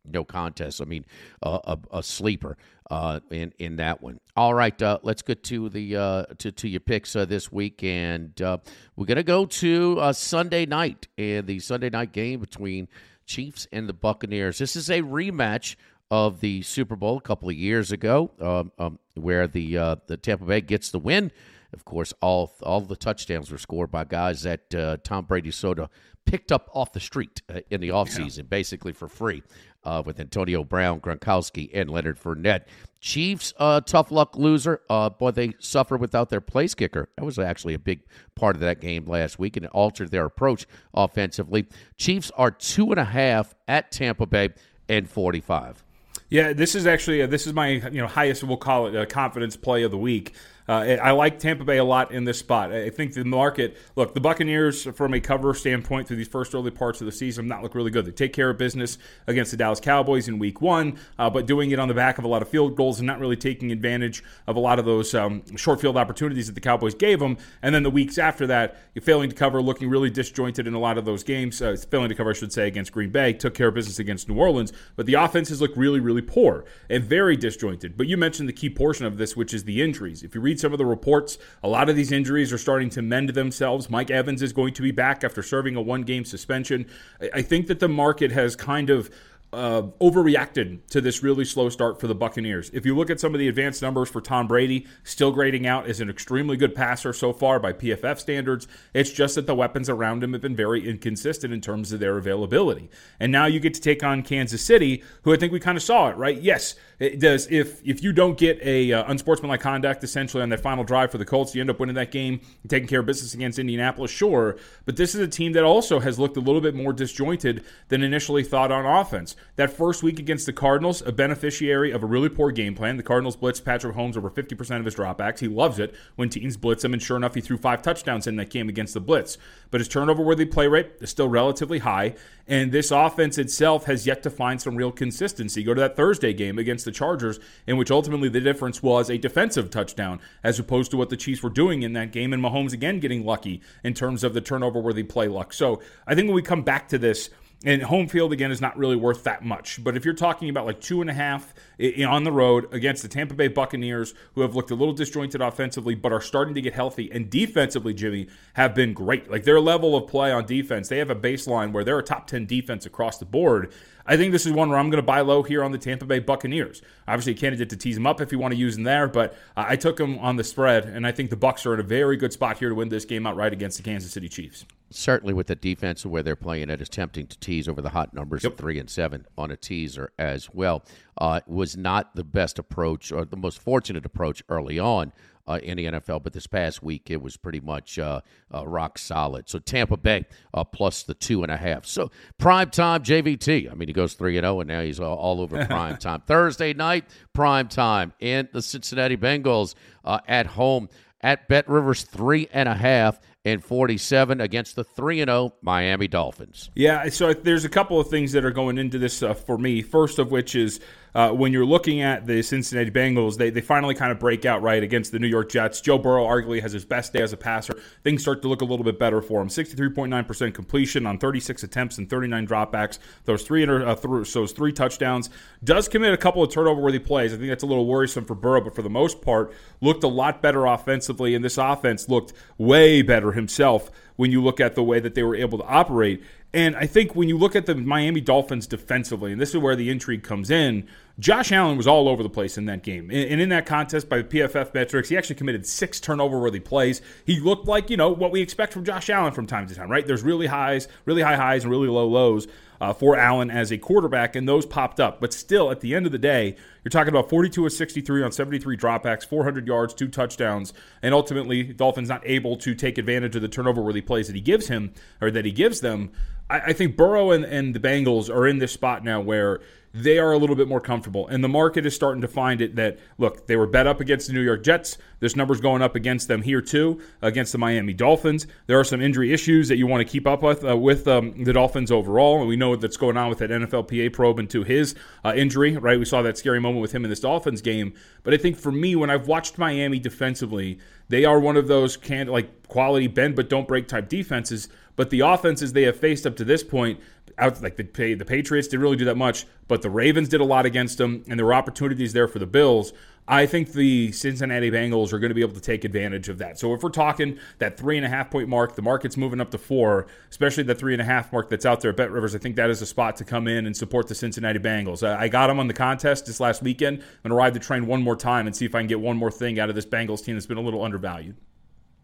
no 0.06 0.24
contest. 0.24 0.80
I 0.80 0.86
mean, 0.86 1.04
uh, 1.42 1.58
a, 1.64 1.98
a 1.98 2.02
sleeper 2.02 2.56
uh, 2.92 3.20
in 3.30 3.54
in 3.58 3.76
that 3.76 4.02
one. 4.02 4.20
All 4.36 4.52
right, 4.52 4.80
uh, 4.82 4.98
let's 5.02 5.22
get 5.22 5.42
to 5.44 5.70
the 5.70 5.96
uh, 5.96 6.24
to 6.38 6.52
to 6.52 6.68
your 6.68 6.80
picks 6.80 7.16
uh, 7.16 7.24
this 7.24 7.50
week, 7.50 7.82
and 7.82 8.40
uh, 8.42 8.58
we're 8.96 9.06
gonna 9.06 9.22
go 9.22 9.46
to 9.46 9.98
uh, 9.98 10.12
Sunday 10.12 10.66
night 10.66 11.08
and 11.16 11.46
the 11.46 11.58
Sunday 11.58 11.88
night 11.88 12.12
game 12.12 12.38
between 12.38 12.88
Chiefs 13.24 13.66
and 13.72 13.88
the 13.88 13.94
Buccaneers. 13.94 14.58
This 14.58 14.76
is 14.76 14.90
a 14.90 15.00
rematch 15.00 15.76
of 16.10 16.40
the 16.40 16.60
Super 16.60 16.94
Bowl 16.94 17.16
a 17.16 17.22
couple 17.22 17.48
of 17.48 17.54
years 17.54 17.92
ago, 17.92 18.30
um, 18.38 18.70
um, 18.78 18.98
where 19.14 19.48
the 19.48 19.78
uh, 19.78 19.96
the 20.06 20.18
Tampa 20.18 20.44
Bay 20.44 20.60
gets 20.60 20.90
the 20.90 20.98
win. 20.98 21.32
Of 21.72 21.86
course, 21.86 22.12
all 22.20 22.54
all 22.62 22.82
the 22.82 22.96
touchdowns 22.96 23.50
were 23.50 23.56
scored 23.56 23.90
by 23.90 24.04
guys 24.04 24.42
that 24.42 24.74
uh, 24.74 24.98
Tom 25.02 25.24
Brady 25.24 25.50
sort 25.50 25.78
of 25.78 25.88
picked 26.26 26.52
up 26.52 26.68
off 26.74 26.92
the 26.92 27.00
street 27.00 27.40
uh, 27.48 27.60
in 27.70 27.80
the 27.80 27.88
offseason, 27.88 28.48
basically 28.50 28.92
for 28.92 29.08
free. 29.08 29.42
Uh, 29.84 30.02
with 30.04 30.20
Antonio 30.20 30.64
Brown, 30.64 31.00
Gronkowski, 31.00 31.70
and 31.72 31.90
Leonard 31.90 32.18
Fournette. 32.18 32.62
Chiefs, 33.00 33.52
uh, 33.58 33.80
tough 33.80 34.10
luck 34.12 34.36
loser. 34.36 34.80
Uh, 34.88 35.10
boy, 35.10 35.32
they 35.32 35.54
suffer 35.58 35.96
without 35.96 36.30
their 36.30 36.40
place 36.40 36.74
kicker. 36.74 37.08
That 37.16 37.24
was 37.24 37.38
actually 37.38 37.74
a 37.74 37.78
big 37.78 38.04
part 38.36 38.54
of 38.54 38.60
that 38.60 38.80
game 38.80 39.06
last 39.06 39.38
week, 39.38 39.56
and 39.56 39.66
it 39.66 39.72
altered 39.72 40.10
their 40.10 40.24
approach 40.24 40.66
offensively. 40.94 41.66
Chiefs 41.98 42.30
are 42.36 42.50
two 42.50 42.90
and 42.92 43.00
a 43.00 43.04
half 43.04 43.54
at 43.66 43.90
Tampa 43.90 44.26
Bay 44.26 44.50
and 44.88 45.10
45. 45.10 45.82
Yeah, 46.28 46.54
this 46.54 46.74
is 46.74 46.86
actually 46.86 47.20
uh, 47.20 47.26
this 47.26 47.46
is 47.46 47.52
my 47.52 47.68
you 47.68 48.00
know 48.00 48.06
highest 48.06 48.42
we'll 48.42 48.56
call 48.56 48.86
it 48.86 48.94
a 48.94 49.04
confidence 49.04 49.54
play 49.54 49.82
of 49.82 49.90
the 49.90 49.98
week. 49.98 50.32
Uh, 50.68 50.96
I 51.02 51.10
like 51.10 51.38
Tampa 51.38 51.64
Bay 51.64 51.78
a 51.78 51.84
lot 51.84 52.12
in 52.12 52.24
this 52.24 52.38
spot. 52.38 52.72
I 52.72 52.90
think 52.90 53.14
the 53.14 53.24
market, 53.24 53.76
look, 53.96 54.14
the 54.14 54.20
Buccaneers, 54.20 54.84
from 54.84 55.14
a 55.14 55.20
cover 55.20 55.54
standpoint 55.54 56.06
through 56.06 56.16
these 56.16 56.28
first 56.28 56.54
early 56.54 56.70
parts 56.70 57.00
of 57.00 57.06
the 57.06 57.12
season, 57.12 57.46
not 57.46 57.62
look 57.62 57.74
really 57.74 57.90
good. 57.90 58.04
They 58.06 58.12
take 58.12 58.32
care 58.32 58.50
of 58.50 58.58
business 58.58 58.98
against 59.26 59.50
the 59.50 59.56
Dallas 59.56 59.80
Cowboys 59.80 60.28
in 60.28 60.38
week 60.38 60.60
one, 60.60 60.98
uh, 61.18 61.28
but 61.30 61.46
doing 61.46 61.70
it 61.70 61.78
on 61.78 61.88
the 61.88 61.94
back 61.94 62.18
of 62.18 62.24
a 62.24 62.28
lot 62.28 62.42
of 62.42 62.48
field 62.48 62.76
goals 62.76 62.98
and 62.98 63.06
not 63.06 63.18
really 63.18 63.36
taking 63.36 63.72
advantage 63.72 64.22
of 64.46 64.56
a 64.56 64.60
lot 64.60 64.78
of 64.78 64.84
those 64.84 65.14
um, 65.14 65.42
short 65.56 65.80
field 65.80 65.96
opportunities 65.96 66.46
that 66.46 66.54
the 66.54 66.60
Cowboys 66.60 66.94
gave 66.94 67.18
them. 67.18 67.36
And 67.62 67.74
then 67.74 67.82
the 67.82 67.90
weeks 67.90 68.18
after 68.18 68.46
that, 68.46 68.76
you're 68.94 69.02
failing 69.02 69.30
to 69.30 69.36
cover, 69.36 69.60
looking 69.60 69.88
really 69.88 70.10
disjointed 70.10 70.66
in 70.66 70.74
a 70.74 70.78
lot 70.78 70.98
of 70.98 71.04
those 71.04 71.24
games. 71.24 71.60
Uh, 71.60 71.76
failing 71.90 72.08
to 72.08 72.14
cover, 72.14 72.30
I 72.30 72.34
should 72.34 72.52
say, 72.52 72.68
against 72.68 72.92
Green 72.92 73.10
Bay, 73.10 73.32
took 73.32 73.54
care 73.54 73.68
of 73.68 73.74
business 73.74 73.98
against 73.98 74.28
New 74.28 74.36
Orleans, 74.36 74.72
but 74.96 75.06
the 75.06 75.14
offenses 75.14 75.60
look 75.60 75.72
really, 75.76 76.00
really 76.00 76.22
poor 76.22 76.64
and 76.88 77.02
very 77.02 77.36
disjointed. 77.36 77.96
But 77.96 78.06
you 78.06 78.16
mentioned 78.16 78.48
the 78.48 78.52
key 78.52 78.70
portion 78.70 79.06
of 79.06 79.18
this, 79.18 79.36
which 79.36 79.52
is 79.52 79.64
the 79.64 79.82
injuries. 79.82 80.22
If 80.22 80.34
you 80.34 80.40
read 80.40 80.51
some 80.60 80.72
of 80.72 80.78
the 80.78 80.86
reports, 80.86 81.38
a 81.62 81.68
lot 81.68 81.88
of 81.88 81.96
these 81.96 82.12
injuries 82.12 82.52
are 82.52 82.58
starting 82.58 82.90
to 82.90 83.02
mend 83.02 83.30
themselves. 83.30 83.90
Mike 83.90 84.10
Evans 84.10 84.42
is 84.42 84.52
going 84.52 84.74
to 84.74 84.82
be 84.82 84.90
back 84.90 85.24
after 85.24 85.42
serving 85.42 85.76
a 85.76 85.82
one 85.82 86.02
game 86.02 86.24
suspension. 86.24 86.86
I 87.34 87.42
think 87.42 87.66
that 87.66 87.80
the 87.80 87.88
market 87.88 88.32
has 88.32 88.56
kind 88.56 88.90
of 88.90 89.10
uh, 89.52 89.82
overreacted 90.00 90.80
to 90.88 91.00
this 91.00 91.22
really 91.22 91.44
slow 91.44 91.68
start 91.68 92.00
for 92.00 92.06
the 92.06 92.14
Buccaneers. 92.14 92.70
If 92.72 92.86
you 92.86 92.96
look 92.96 93.10
at 93.10 93.20
some 93.20 93.34
of 93.34 93.38
the 93.38 93.48
advanced 93.48 93.82
numbers 93.82 94.08
for 94.08 94.20
Tom 94.20 94.46
Brady, 94.46 94.86
still 95.04 95.30
grading 95.30 95.66
out 95.66 95.86
as 95.86 96.00
an 96.00 96.08
extremely 96.08 96.56
good 96.56 96.74
passer 96.74 97.12
so 97.12 97.32
far 97.32 97.60
by 97.60 97.72
PFF 97.72 98.18
standards. 98.18 98.66
It's 98.94 99.10
just 99.10 99.34
that 99.34 99.46
the 99.46 99.54
weapons 99.54 99.90
around 99.90 100.24
him 100.24 100.32
have 100.32 100.40
been 100.40 100.56
very 100.56 100.88
inconsistent 100.88 101.52
in 101.52 101.60
terms 101.60 101.92
of 101.92 102.00
their 102.00 102.16
availability. 102.16 102.88
And 103.20 103.30
now 103.30 103.44
you 103.46 103.60
get 103.60 103.74
to 103.74 103.80
take 103.80 104.02
on 104.02 104.22
Kansas 104.22 104.64
City, 104.64 105.02
who 105.22 105.34
I 105.34 105.36
think 105.36 105.52
we 105.52 105.60
kind 105.60 105.76
of 105.76 105.82
saw 105.82 106.08
it, 106.08 106.16
right? 106.16 106.40
Yes, 106.40 106.74
it 106.98 107.20
does. 107.20 107.46
If 107.50 107.86
if 107.86 108.02
you 108.02 108.12
don't 108.12 108.38
get 108.38 108.58
a 108.62 108.92
uh, 108.92 109.10
unsportsmanlike 109.10 109.60
conduct 109.60 110.04
essentially 110.04 110.42
on 110.42 110.48
that 110.50 110.60
final 110.60 110.84
drive 110.84 111.10
for 111.10 111.18
the 111.18 111.24
Colts, 111.24 111.54
you 111.54 111.60
end 111.60 111.68
up 111.68 111.80
winning 111.80 111.96
that 111.96 112.10
game, 112.10 112.40
and 112.62 112.70
taking 112.70 112.88
care 112.88 113.00
of 113.00 113.06
business 113.06 113.34
against 113.34 113.58
Indianapolis. 113.58 114.10
Sure, 114.10 114.56
but 114.86 114.96
this 114.96 115.14
is 115.14 115.20
a 115.20 115.28
team 115.28 115.52
that 115.52 115.64
also 115.64 116.00
has 116.00 116.18
looked 116.18 116.36
a 116.36 116.40
little 116.40 116.60
bit 116.60 116.74
more 116.74 116.92
disjointed 116.92 117.64
than 117.88 118.02
initially 118.02 118.44
thought 118.44 118.70
on 118.70 118.86
offense. 118.86 119.36
That 119.56 119.70
first 119.70 120.02
week 120.02 120.18
against 120.18 120.46
the 120.46 120.52
Cardinals, 120.52 121.02
a 121.02 121.12
beneficiary 121.12 121.90
of 121.90 122.02
a 122.02 122.06
really 122.06 122.28
poor 122.28 122.50
game 122.50 122.74
plan. 122.74 122.96
The 122.96 123.02
Cardinals 123.02 123.36
blitzed 123.36 123.64
Patrick 123.64 123.94
Mahomes 123.94 124.16
over 124.16 124.30
50% 124.30 124.78
of 124.78 124.84
his 124.84 124.94
dropbacks. 124.94 125.40
He 125.40 125.48
loves 125.48 125.78
it 125.78 125.94
when 126.16 126.30
teams 126.30 126.56
blitz 126.56 126.84
him, 126.84 126.92
and 126.92 127.02
sure 127.02 127.16
enough, 127.16 127.34
he 127.34 127.40
threw 127.40 127.58
five 127.58 127.82
touchdowns 127.82 128.26
in 128.26 128.36
that 128.36 128.50
game 128.50 128.68
against 128.68 128.94
the 128.94 129.00
blitz. 129.00 129.36
But 129.70 129.80
his 129.80 129.88
turnover 129.88 130.22
worthy 130.22 130.46
play 130.46 130.68
rate 130.68 130.92
is 131.00 131.10
still 131.10 131.28
relatively 131.28 131.80
high, 131.80 132.14
and 132.46 132.72
this 132.72 132.90
offense 132.90 133.38
itself 133.38 133.84
has 133.84 134.06
yet 134.06 134.22
to 134.22 134.30
find 134.30 134.60
some 134.60 134.76
real 134.76 134.90
consistency. 134.90 135.62
Go 135.62 135.74
to 135.74 135.80
that 135.80 135.96
Thursday 135.96 136.32
game 136.32 136.58
against 136.58 136.84
the 136.84 136.92
Chargers, 136.92 137.38
in 137.66 137.76
which 137.76 137.90
ultimately 137.90 138.28
the 138.28 138.40
difference 138.40 138.82
was 138.82 139.10
a 139.10 139.18
defensive 139.18 139.70
touchdown 139.70 140.20
as 140.42 140.58
opposed 140.58 140.90
to 140.90 140.96
what 140.96 141.10
the 141.10 141.16
Chiefs 141.16 141.42
were 141.42 141.50
doing 141.50 141.82
in 141.82 141.92
that 141.92 142.12
game, 142.12 142.32
and 142.32 142.42
Mahomes 142.42 142.72
again 142.72 143.00
getting 143.00 143.24
lucky 143.24 143.60
in 143.84 143.94
terms 143.94 144.24
of 144.24 144.34
the 144.34 144.40
turnover 144.40 144.80
worthy 144.80 145.02
play 145.02 145.28
luck. 145.28 145.52
So 145.52 145.80
I 146.06 146.14
think 146.14 146.26
when 146.26 146.34
we 146.34 146.42
come 146.42 146.62
back 146.62 146.88
to 146.88 146.98
this, 146.98 147.30
and 147.64 147.82
home 147.82 148.08
field 148.08 148.32
again 148.32 148.50
is 148.50 148.60
not 148.60 148.76
really 148.76 148.96
worth 148.96 149.24
that 149.24 149.44
much. 149.44 149.82
But 149.82 149.96
if 149.96 150.04
you're 150.04 150.14
talking 150.14 150.48
about 150.48 150.66
like 150.66 150.80
two 150.80 151.00
and 151.00 151.08
a 151.08 151.12
half 151.12 151.54
eh, 151.78 151.92
eh, 151.96 152.04
on 152.04 152.24
the 152.24 152.32
road 152.32 152.72
against 152.72 153.02
the 153.02 153.08
Tampa 153.08 153.34
Bay 153.34 153.48
Buccaneers, 153.48 154.14
who 154.34 154.40
have 154.40 154.56
looked 154.56 154.70
a 154.70 154.74
little 154.74 154.94
disjointed 154.94 155.40
offensively, 155.40 155.94
but 155.94 156.12
are 156.12 156.20
starting 156.20 156.54
to 156.54 156.60
get 156.60 156.74
healthy, 156.74 157.10
and 157.12 157.30
defensively, 157.30 157.94
Jimmy, 157.94 158.28
have 158.54 158.74
been 158.74 158.92
great. 158.92 159.30
Like 159.30 159.44
their 159.44 159.60
level 159.60 159.96
of 159.96 160.08
play 160.08 160.32
on 160.32 160.46
defense, 160.46 160.88
they 160.88 160.98
have 160.98 161.10
a 161.10 161.14
baseline 161.14 161.72
where 161.72 161.84
they're 161.84 161.98
a 161.98 162.02
top 162.02 162.26
10 162.26 162.46
defense 162.46 162.84
across 162.84 163.18
the 163.18 163.24
board. 163.24 163.72
I 164.04 164.16
think 164.16 164.32
this 164.32 164.46
is 164.46 164.52
one 164.52 164.68
where 164.68 164.78
I'm 164.78 164.90
going 164.90 165.02
to 165.02 165.06
buy 165.06 165.20
low 165.20 165.44
here 165.44 165.62
on 165.62 165.70
the 165.70 165.78
Tampa 165.78 166.04
Bay 166.04 166.18
Buccaneers. 166.18 166.82
Obviously, 167.06 167.32
a 167.32 167.36
candidate 167.36 167.70
to 167.70 167.76
tease 167.76 167.94
them 167.94 168.06
up 168.06 168.20
if 168.20 168.32
you 168.32 168.38
want 168.38 168.52
to 168.52 168.58
use 168.58 168.74
them 168.74 168.82
there, 168.84 169.06
but 169.06 169.36
I 169.56 169.76
took 169.76 169.96
them 169.96 170.18
on 170.18 170.34
the 170.34 170.44
spread, 170.44 170.86
and 170.86 171.06
I 171.06 171.12
think 171.12 171.30
the 171.30 171.36
Bucs 171.36 171.64
are 171.66 171.74
in 171.74 171.80
a 171.80 171.84
very 171.84 172.16
good 172.16 172.32
spot 172.32 172.58
here 172.58 172.68
to 172.68 172.74
win 172.74 172.88
this 172.88 173.04
game 173.04 173.26
outright 173.26 173.52
against 173.52 173.76
the 173.76 173.84
Kansas 173.84 174.10
City 174.10 174.28
Chiefs. 174.28 174.64
Certainly, 174.92 175.34
with 175.34 175.46
the 175.46 175.56
defense 175.56 176.04
where 176.06 176.22
they're 176.22 176.36
playing, 176.36 176.70
it 176.70 176.80
is 176.80 176.88
tempting 176.88 177.26
to 177.26 177.38
tease 177.38 177.68
over 177.68 177.82
the 177.82 177.90
hot 177.90 178.14
numbers 178.14 178.44
yep. 178.44 178.52
of 178.52 178.58
three 178.58 178.78
and 178.78 178.88
seven 178.88 179.26
on 179.36 179.50
a 179.50 179.56
teaser 179.56 180.12
as 180.18 180.48
well. 180.52 180.84
Uh, 181.18 181.40
was 181.46 181.76
not 181.76 182.14
the 182.16 182.24
best 182.24 182.58
approach 182.58 183.12
or 183.12 183.24
the 183.24 183.36
most 183.36 183.58
fortunate 183.58 184.06
approach 184.06 184.42
early 184.48 184.78
on 184.78 185.12
uh, 185.46 185.58
in 185.62 185.76
the 185.76 185.86
NFL, 185.86 186.22
but 186.22 186.32
this 186.32 186.46
past 186.46 186.82
week 186.82 187.10
it 187.10 187.20
was 187.20 187.36
pretty 187.36 187.60
much 187.60 187.98
uh, 187.98 188.20
uh, 188.54 188.66
rock 188.66 188.98
solid. 188.98 189.48
So 189.48 189.58
Tampa 189.58 189.96
Bay 189.96 190.24
uh, 190.54 190.64
plus 190.64 191.02
the 191.02 191.14
two 191.14 191.42
and 191.42 191.50
a 191.50 191.56
half. 191.56 191.86
So 191.86 192.10
prime 192.38 192.70
time 192.70 193.02
JVT. 193.02 193.70
I 193.70 193.74
mean, 193.74 193.88
he 193.88 193.94
goes 193.94 194.14
three 194.14 194.36
and 194.38 194.44
zero, 194.44 194.56
oh, 194.56 194.60
and 194.60 194.68
now 194.68 194.82
he's 194.82 195.00
all, 195.00 195.16
all 195.16 195.40
over 195.40 195.64
prime 195.66 195.96
time. 195.96 196.22
Thursday 196.26 196.72
night 196.72 197.04
prime 197.32 197.68
time 197.68 198.12
in 198.20 198.48
the 198.52 198.62
Cincinnati 198.62 199.16
Bengals 199.16 199.74
uh, 200.04 200.20
at 200.28 200.46
home 200.46 200.88
at 201.20 201.48
Bet 201.48 201.68
Rivers 201.68 202.02
three 202.02 202.48
and 202.52 202.68
a 202.68 202.74
half 202.74 203.20
and 203.44 203.64
47 203.64 204.40
against 204.40 204.76
the 204.76 204.84
3 204.84 205.20
and 205.20 205.28
0 205.28 205.54
Miami 205.62 206.08
Dolphins. 206.08 206.70
Yeah, 206.74 207.08
so 207.08 207.32
there's 207.32 207.64
a 207.64 207.68
couple 207.68 207.98
of 207.98 208.08
things 208.08 208.32
that 208.32 208.44
are 208.44 208.50
going 208.50 208.78
into 208.78 208.98
this 208.98 209.22
uh, 209.22 209.34
for 209.34 209.58
me. 209.58 209.82
First 209.82 210.18
of 210.18 210.30
which 210.30 210.54
is 210.54 210.80
uh, 211.14 211.30
when 211.30 211.52
you're 211.52 211.66
looking 211.66 212.00
at 212.00 212.26
the 212.26 212.42
Cincinnati 212.42 212.90
Bengals, 212.90 213.36
they, 213.36 213.50
they 213.50 213.60
finally 213.60 213.94
kind 213.94 214.10
of 214.10 214.18
break 214.18 214.44
out 214.44 214.62
right 214.62 214.82
against 214.82 215.12
the 215.12 215.18
New 215.18 215.26
York 215.26 215.50
Jets. 215.50 215.80
Joe 215.80 215.98
Burrow 215.98 216.24
arguably 216.24 216.62
has 216.62 216.72
his 216.72 216.84
best 216.84 217.12
day 217.12 217.20
as 217.20 217.32
a 217.32 217.36
passer. 217.36 217.74
Things 218.02 218.22
start 218.22 218.42
to 218.42 218.48
look 218.48 218.62
a 218.62 218.64
little 218.64 218.84
bit 218.84 218.98
better 218.98 219.20
for 219.20 219.40
him. 219.40 219.48
63.9% 219.48 220.54
completion 220.54 221.06
on 221.06 221.18
36 221.18 221.62
attempts 221.62 221.98
and 221.98 222.08
39 222.08 222.46
dropbacks. 222.46 222.98
Those 223.24 223.42
three 223.42 223.64
uh, 223.66 223.94
th- 223.94 224.26
so 224.26 224.40
those 224.40 224.52
three 224.52 224.72
touchdowns. 224.72 225.30
Does 225.62 225.88
commit 225.88 226.14
a 226.14 226.16
couple 226.16 226.42
of 226.42 226.50
turnover 226.50 226.80
worthy 226.80 226.98
plays. 226.98 227.32
I 227.32 227.36
think 227.36 227.48
that's 227.48 227.62
a 227.62 227.66
little 227.66 227.86
worrisome 227.86 228.24
for 228.24 228.34
Burrow, 228.34 228.62
but 228.62 228.74
for 228.74 228.82
the 228.82 228.90
most 228.90 229.22
part, 229.22 229.54
looked 229.80 230.04
a 230.04 230.08
lot 230.08 230.42
better 230.42 230.66
offensively, 230.66 231.34
and 231.34 231.44
this 231.44 231.58
offense 231.58 232.08
looked 232.08 232.32
way 232.58 233.02
better 233.02 233.32
himself 233.32 233.90
when 234.22 234.30
you 234.30 234.40
look 234.40 234.60
at 234.60 234.76
the 234.76 234.84
way 234.84 235.00
that 235.00 235.16
they 235.16 235.24
were 235.24 235.34
able 235.34 235.58
to 235.58 235.64
operate. 235.64 236.22
And 236.54 236.76
I 236.76 236.86
think 236.86 237.16
when 237.16 237.28
you 237.28 237.36
look 237.36 237.56
at 237.56 237.66
the 237.66 237.74
Miami 237.74 238.20
Dolphins 238.20 238.68
defensively, 238.68 239.32
and 239.32 239.40
this 239.40 239.50
is 239.50 239.56
where 239.56 239.74
the 239.74 239.90
intrigue 239.90 240.22
comes 240.22 240.48
in, 240.48 240.86
Josh 241.18 241.50
Allen 241.50 241.76
was 241.76 241.88
all 241.88 242.08
over 242.08 242.22
the 242.22 242.30
place 242.30 242.56
in 242.56 242.66
that 242.66 242.84
game. 242.84 243.10
And 243.10 243.40
in 243.40 243.48
that 243.48 243.66
contest, 243.66 244.08
by 244.08 244.22
PFF 244.22 244.72
metrics, 244.74 245.08
he 245.08 245.16
actually 245.16 245.34
committed 245.34 245.66
six 245.66 245.98
turnover 245.98 246.38
worthy 246.38 246.60
plays. 246.60 247.02
He 247.26 247.40
looked 247.40 247.66
like, 247.66 247.90
you 247.90 247.96
know, 247.96 248.10
what 248.10 248.30
we 248.30 248.40
expect 248.40 248.72
from 248.72 248.84
Josh 248.84 249.10
Allen 249.10 249.32
from 249.32 249.48
time 249.48 249.66
to 249.66 249.74
time, 249.74 249.90
right? 249.90 250.06
There's 250.06 250.22
really 250.22 250.46
highs, 250.46 250.86
really 251.04 251.22
high 251.22 251.34
highs, 251.34 251.64
and 251.64 251.72
really 251.72 251.88
low 251.88 252.06
lows 252.06 252.46
uh, 252.82 252.92
for 252.92 253.16
Allen 253.16 253.48
as 253.48 253.70
a 253.70 253.78
quarterback, 253.78 254.34
and 254.34 254.48
those 254.48 254.66
popped 254.66 254.98
up. 254.98 255.20
But 255.20 255.32
still, 255.32 255.70
at 255.70 255.80
the 255.80 255.94
end 255.94 256.04
of 256.04 256.10
the 256.10 256.18
day, 256.18 256.56
you're 256.82 256.90
talking 256.90 257.10
about 257.10 257.30
42 257.30 257.64
of 257.64 257.72
63 257.72 258.24
on 258.24 258.32
73 258.32 258.76
dropbacks, 258.76 259.24
400 259.24 259.68
yards, 259.68 259.94
two 259.94 260.08
touchdowns, 260.08 260.72
and 261.00 261.14
ultimately, 261.14 261.62
Dolphins 261.62 262.08
not 262.08 262.22
able 262.24 262.56
to 262.56 262.74
take 262.74 262.98
advantage 262.98 263.36
of 263.36 263.42
the 263.42 263.48
turnover-worthy 263.48 264.00
plays 264.00 264.26
that 264.26 264.34
he 264.34 264.42
gives 264.42 264.66
him 264.66 264.92
or 265.20 265.30
that 265.30 265.44
he 265.44 265.52
gives 265.52 265.80
them. 265.80 266.10
I, 266.52 266.60
I 266.66 266.72
think 266.72 266.96
Burrow 266.96 267.30
and, 267.30 267.44
and 267.44 267.74
the 267.74 267.80
Bengals 267.80 268.28
are 268.28 268.46
in 268.46 268.58
this 268.58 268.72
spot 268.72 269.02
now 269.02 269.20
where 269.20 269.60
they 269.94 270.18
are 270.18 270.32
a 270.32 270.38
little 270.38 270.56
bit 270.56 270.68
more 270.68 270.80
comfortable. 270.80 271.28
And 271.28 271.44
the 271.44 271.48
market 271.48 271.84
is 271.84 271.94
starting 271.94 272.22
to 272.22 272.28
find 272.28 272.60
it 272.62 272.76
that, 272.76 272.98
look, 273.18 273.46
they 273.46 273.56
were 273.56 273.66
bet 273.66 273.86
up 273.86 274.00
against 274.00 274.26
the 274.26 274.32
New 274.32 274.40
York 274.40 274.62
Jets. 274.62 274.96
This 275.20 275.36
number's 275.36 275.60
going 275.60 275.82
up 275.82 275.94
against 275.94 276.28
them 276.28 276.40
here, 276.40 276.62
too, 276.62 277.00
against 277.20 277.52
the 277.52 277.58
Miami 277.58 277.92
Dolphins. 277.92 278.46
There 278.66 278.78
are 278.80 278.84
some 278.84 279.02
injury 279.02 279.32
issues 279.32 279.68
that 279.68 279.76
you 279.76 279.86
want 279.86 280.06
to 280.06 280.10
keep 280.10 280.26
up 280.26 280.42
with 280.42 280.64
uh, 280.64 280.76
with 280.76 281.06
um, 281.08 281.44
the 281.44 281.52
Dolphins 281.52 281.90
overall. 281.90 282.40
And 282.40 282.48
we 282.48 282.56
know 282.56 282.70
what's 282.70 282.96
going 282.96 283.18
on 283.18 283.28
with 283.28 283.38
that 283.38 283.50
NFLPA 283.50 284.12
probe 284.14 284.38
into 284.38 284.64
his 284.64 284.94
uh, 285.24 285.34
injury, 285.36 285.76
right? 285.76 285.98
We 285.98 286.06
saw 286.06 286.22
that 286.22 286.38
scary 286.38 286.60
moment 286.60 286.80
with 286.80 286.92
him 286.92 287.04
in 287.04 287.10
this 287.10 287.20
Dolphins 287.20 287.60
game. 287.60 287.92
But 288.22 288.32
I 288.32 288.38
think 288.38 288.56
for 288.56 288.72
me, 288.72 288.96
when 288.96 289.10
I've 289.10 289.28
watched 289.28 289.58
Miami 289.58 289.98
defensively, 289.98 290.78
they 291.08 291.26
are 291.26 291.38
one 291.38 291.58
of 291.58 291.68
those 291.68 291.98
can 291.98 292.28
like 292.28 292.68
quality 292.68 293.06
bend 293.06 293.36
but 293.36 293.50
don't 293.50 293.68
break 293.68 293.88
type 293.88 294.08
defenses. 294.08 294.70
But 294.96 295.10
the 295.10 295.20
offenses 295.20 295.72
they 295.72 295.82
have 295.82 295.96
faced 295.96 296.26
up 296.26 296.36
to 296.36 296.44
this 296.44 296.62
point, 296.62 297.00
out 297.38 297.62
like 297.62 297.76
the 297.76 298.14
the 298.14 298.24
Patriots 298.24 298.68
didn't 298.68 298.82
really 298.82 298.96
do 298.96 299.06
that 299.06 299.16
much, 299.16 299.46
but 299.68 299.82
the 299.82 299.90
Ravens 299.90 300.28
did 300.28 300.40
a 300.40 300.44
lot 300.44 300.66
against 300.66 300.98
them, 300.98 301.24
and 301.28 301.38
there 301.38 301.46
were 301.46 301.54
opportunities 301.54 302.12
there 302.12 302.28
for 302.28 302.38
the 302.38 302.46
Bills. 302.46 302.92
I 303.26 303.46
think 303.46 303.72
the 303.72 304.10
Cincinnati 304.10 304.68
Bengals 304.68 305.12
are 305.12 305.20
going 305.20 305.30
to 305.30 305.34
be 305.34 305.42
able 305.42 305.54
to 305.54 305.60
take 305.60 305.84
advantage 305.84 306.28
of 306.28 306.38
that. 306.38 306.58
So 306.58 306.74
if 306.74 306.82
we're 306.82 306.90
talking 306.90 307.38
that 307.58 307.78
three 307.78 307.96
and 307.96 308.04
a 308.04 308.08
half 308.08 308.30
point 308.30 308.48
mark, 308.48 308.74
the 308.74 308.82
market's 308.82 309.16
moving 309.16 309.40
up 309.40 309.52
to 309.52 309.58
four, 309.58 310.08
especially 310.28 310.64
the 310.64 310.74
three 310.74 310.92
and 310.92 311.00
a 311.00 311.04
half 311.04 311.32
mark 311.32 311.48
that's 311.48 311.64
out 311.64 311.80
there 311.80 311.92
at 311.92 311.96
Bet 311.96 312.10
Rivers. 312.10 312.34
I 312.34 312.38
think 312.38 312.56
that 312.56 312.68
is 312.68 312.82
a 312.82 312.86
spot 312.86 313.16
to 313.18 313.24
come 313.24 313.46
in 313.46 313.64
and 313.64 313.76
support 313.76 314.08
the 314.08 314.16
Cincinnati 314.16 314.58
Bengals. 314.58 315.06
I 315.06 315.28
got 315.28 315.46
them 315.46 315.60
on 315.60 315.68
the 315.68 315.74
contest 315.74 316.26
this 316.26 316.40
last 316.40 316.62
weekend. 316.62 316.98
I'm 316.98 317.04
going 317.22 317.30
to 317.30 317.36
ride 317.36 317.54
the 317.54 317.60
train 317.60 317.86
one 317.86 318.02
more 318.02 318.16
time 318.16 318.48
and 318.48 318.56
see 318.56 318.64
if 318.64 318.74
I 318.74 318.80
can 318.80 318.88
get 318.88 319.00
one 319.00 319.16
more 319.16 319.30
thing 319.30 319.60
out 319.60 319.68
of 319.68 319.76
this 319.76 319.86
Bengals 319.86 320.24
team 320.24 320.34
that's 320.34 320.46
been 320.46 320.58
a 320.58 320.62
little 320.62 320.82
undervalued. 320.82 321.36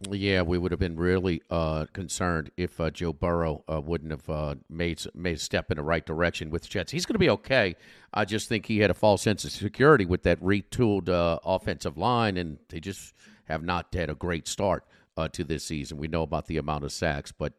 Yeah, 0.08 0.42
we 0.42 0.58
would 0.58 0.70
have 0.70 0.78
been 0.78 0.96
really 0.96 1.42
uh, 1.50 1.86
concerned 1.92 2.52
if 2.56 2.80
uh, 2.80 2.90
Joe 2.90 3.12
Burrow 3.12 3.64
uh, 3.70 3.80
wouldn't 3.80 4.12
have 4.12 4.30
uh, 4.30 4.54
made 4.70 5.02
made 5.12 5.36
a 5.36 5.40
step 5.40 5.72
in 5.72 5.76
the 5.76 5.82
right 5.82 6.06
direction 6.06 6.50
with 6.50 6.62
the 6.62 6.68
Jets. 6.68 6.92
He's 6.92 7.04
going 7.04 7.14
to 7.14 7.18
be 7.18 7.30
okay. 7.30 7.74
I 8.14 8.24
just 8.24 8.48
think 8.48 8.66
he 8.66 8.78
had 8.78 8.90
a 8.90 8.94
false 8.94 9.22
sense 9.22 9.44
of 9.44 9.50
security 9.50 10.06
with 10.06 10.22
that 10.22 10.40
retooled 10.40 11.08
uh, 11.08 11.40
offensive 11.44 11.98
line, 11.98 12.36
and 12.36 12.58
they 12.68 12.78
just 12.78 13.12
have 13.46 13.64
not 13.64 13.88
had 13.92 14.08
a 14.10 14.14
great 14.14 14.46
start. 14.46 14.84
Uh, 15.16 15.26
to 15.26 15.42
this 15.42 15.64
season, 15.64 15.98
we 15.98 16.06
know 16.06 16.22
about 16.22 16.46
the 16.46 16.58
amount 16.58 16.84
of 16.84 16.92
sacks, 16.92 17.32
but 17.32 17.52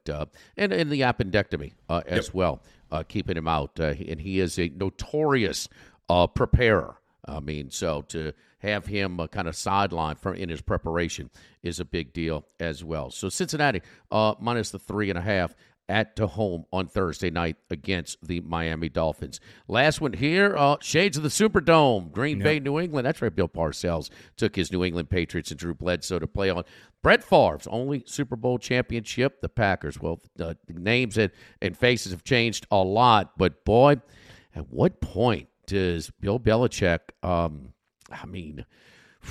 and 0.55 0.71
and 0.71 0.89
the 0.89 1.01
appendectomy 1.01 1.73
as 1.89 2.27
yep. 2.27 2.33
well, 2.33 2.61
keeping 3.09 3.35
him 3.35 3.49
out, 3.49 3.77
and 3.77 4.21
he 4.21 4.39
is 4.39 4.57
a 4.57 4.69
notorious 4.69 5.67
preparer. 6.35 6.95
I 7.25 7.41
mean, 7.41 7.69
so 7.69 8.01
to 8.03 8.31
have 8.59 8.85
him 8.85 9.19
uh, 9.19 9.27
kind 9.27 9.47
of 9.47 9.55
sideline 9.55 10.15
from 10.15 10.35
in 10.35 10.49
his 10.49 10.61
preparation 10.61 11.29
is 11.63 11.79
a 11.79 11.85
big 11.85 12.13
deal 12.13 12.45
as 12.59 12.83
well. 12.83 13.11
So 13.11 13.29
Cincinnati 13.29 13.81
uh, 14.11 14.35
minus 14.39 14.71
the 14.71 14.79
three 14.79 15.09
and 15.09 15.17
a 15.17 15.21
half 15.21 15.55
at 15.89 16.15
to 16.15 16.27
home 16.27 16.65
on 16.71 16.87
Thursday 16.87 17.31
night 17.31 17.57
against 17.71 18.17
the 18.25 18.39
Miami 18.41 18.87
Dolphins. 18.87 19.39
Last 19.67 19.99
one 19.99 20.13
here, 20.13 20.55
uh, 20.55 20.77
Shades 20.81 21.17
of 21.17 21.23
the 21.23 21.29
Superdome, 21.29 22.11
Green 22.11 22.37
yep. 22.37 22.43
Bay, 22.43 22.59
New 22.59 22.79
England. 22.79 23.07
That's 23.07 23.21
right, 23.21 23.35
Bill 23.35 23.49
Parcells 23.49 24.09
took 24.37 24.55
his 24.55 24.71
New 24.71 24.83
England 24.83 25.09
Patriots 25.09 25.49
and 25.49 25.59
Drew 25.59 25.73
Bledsoe 25.73 26.19
to 26.19 26.27
play 26.27 26.51
on. 26.51 26.63
Brett 27.01 27.23
Favre's 27.23 27.65
only 27.67 28.03
Super 28.05 28.35
Bowl 28.35 28.59
championship, 28.59 29.41
the 29.41 29.49
Packers. 29.49 29.99
Well, 29.99 30.21
the 30.35 30.55
names 30.67 31.17
and, 31.17 31.31
and 31.61 31.75
faces 31.75 32.11
have 32.11 32.23
changed 32.23 32.67
a 32.69 32.77
lot, 32.77 33.37
but 33.37 33.65
boy, 33.65 33.95
at 34.55 34.69
what 34.69 35.01
point 35.01 35.47
does 35.65 36.11
Bill 36.19 36.39
Belichick 36.39 36.99
um, 37.23 37.73
I 38.11 38.25
mean, 38.25 38.65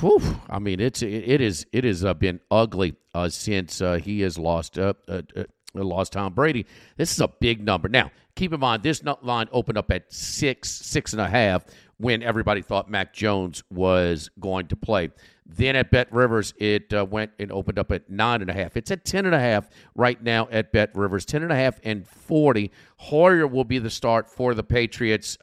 whew, 0.00 0.20
I 0.48 0.58
mean 0.58 0.80
it's 0.80 1.02
it, 1.02 1.08
it 1.08 1.40
is 1.40 1.66
it 1.72 1.84
has 1.84 2.04
uh, 2.04 2.14
been 2.14 2.40
ugly 2.50 2.96
uh, 3.14 3.28
since 3.28 3.80
uh, 3.80 3.94
he 3.94 4.20
has 4.22 4.38
lost 4.38 4.78
uh, 4.78 4.94
uh, 5.08 5.22
uh, 5.36 5.44
lost 5.74 6.12
Tom 6.12 6.34
Brady. 6.34 6.66
This 6.96 7.12
is 7.12 7.20
a 7.20 7.28
big 7.28 7.64
number. 7.64 7.88
Now, 7.88 8.10
keep 8.34 8.52
in 8.52 8.60
mind 8.60 8.82
this 8.82 9.02
line 9.22 9.48
opened 9.52 9.78
up 9.78 9.90
at 9.90 10.12
six 10.12 10.70
six 10.70 11.12
and 11.12 11.20
a 11.20 11.28
half 11.28 11.64
when 11.98 12.22
everybody 12.22 12.62
thought 12.62 12.90
Mac 12.90 13.12
Jones 13.12 13.62
was 13.70 14.30
going 14.40 14.68
to 14.68 14.76
play. 14.76 15.10
Then 15.44 15.76
at 15.76 15.90
Bet 15.90 16.12
Rivers, 16.12 16.52
it 16.58 16.92
uh, 16.92 17.06
went 17.06 17.32
and 17.38 17.50
opened 17.50 17.78
up 17.78 17.90
at 17.90 18.10
nine 18.10 18.42
and 18.42 18.50
a 18.50 18.52
half. 18.52 18.76
It's 18.76 18.90
at 18.90 19.04
ten 19.04 19.24
and 19.24 19.34
a 19.34 19.40
half 19.40 19.68
right 19.94 20.22
now 20.22 20.46
at 20.50 20.72
Bet 20.72 20.94
Rivers. 20.94 21.24
Ten 21.24 21.42
and 21.42 21.50
a 21.50 21.56
half 21.56 21.80
and 21.84 22.06
forty. 22.06 22.70
Hoyer 22.98 23.46
will 23.46 23.64
be 23.64 23.78
the 23.78 23.90
start 23.90 24.30
for 24.30 24.54
the 24.54 24.62
Patriots. 24.62 25.38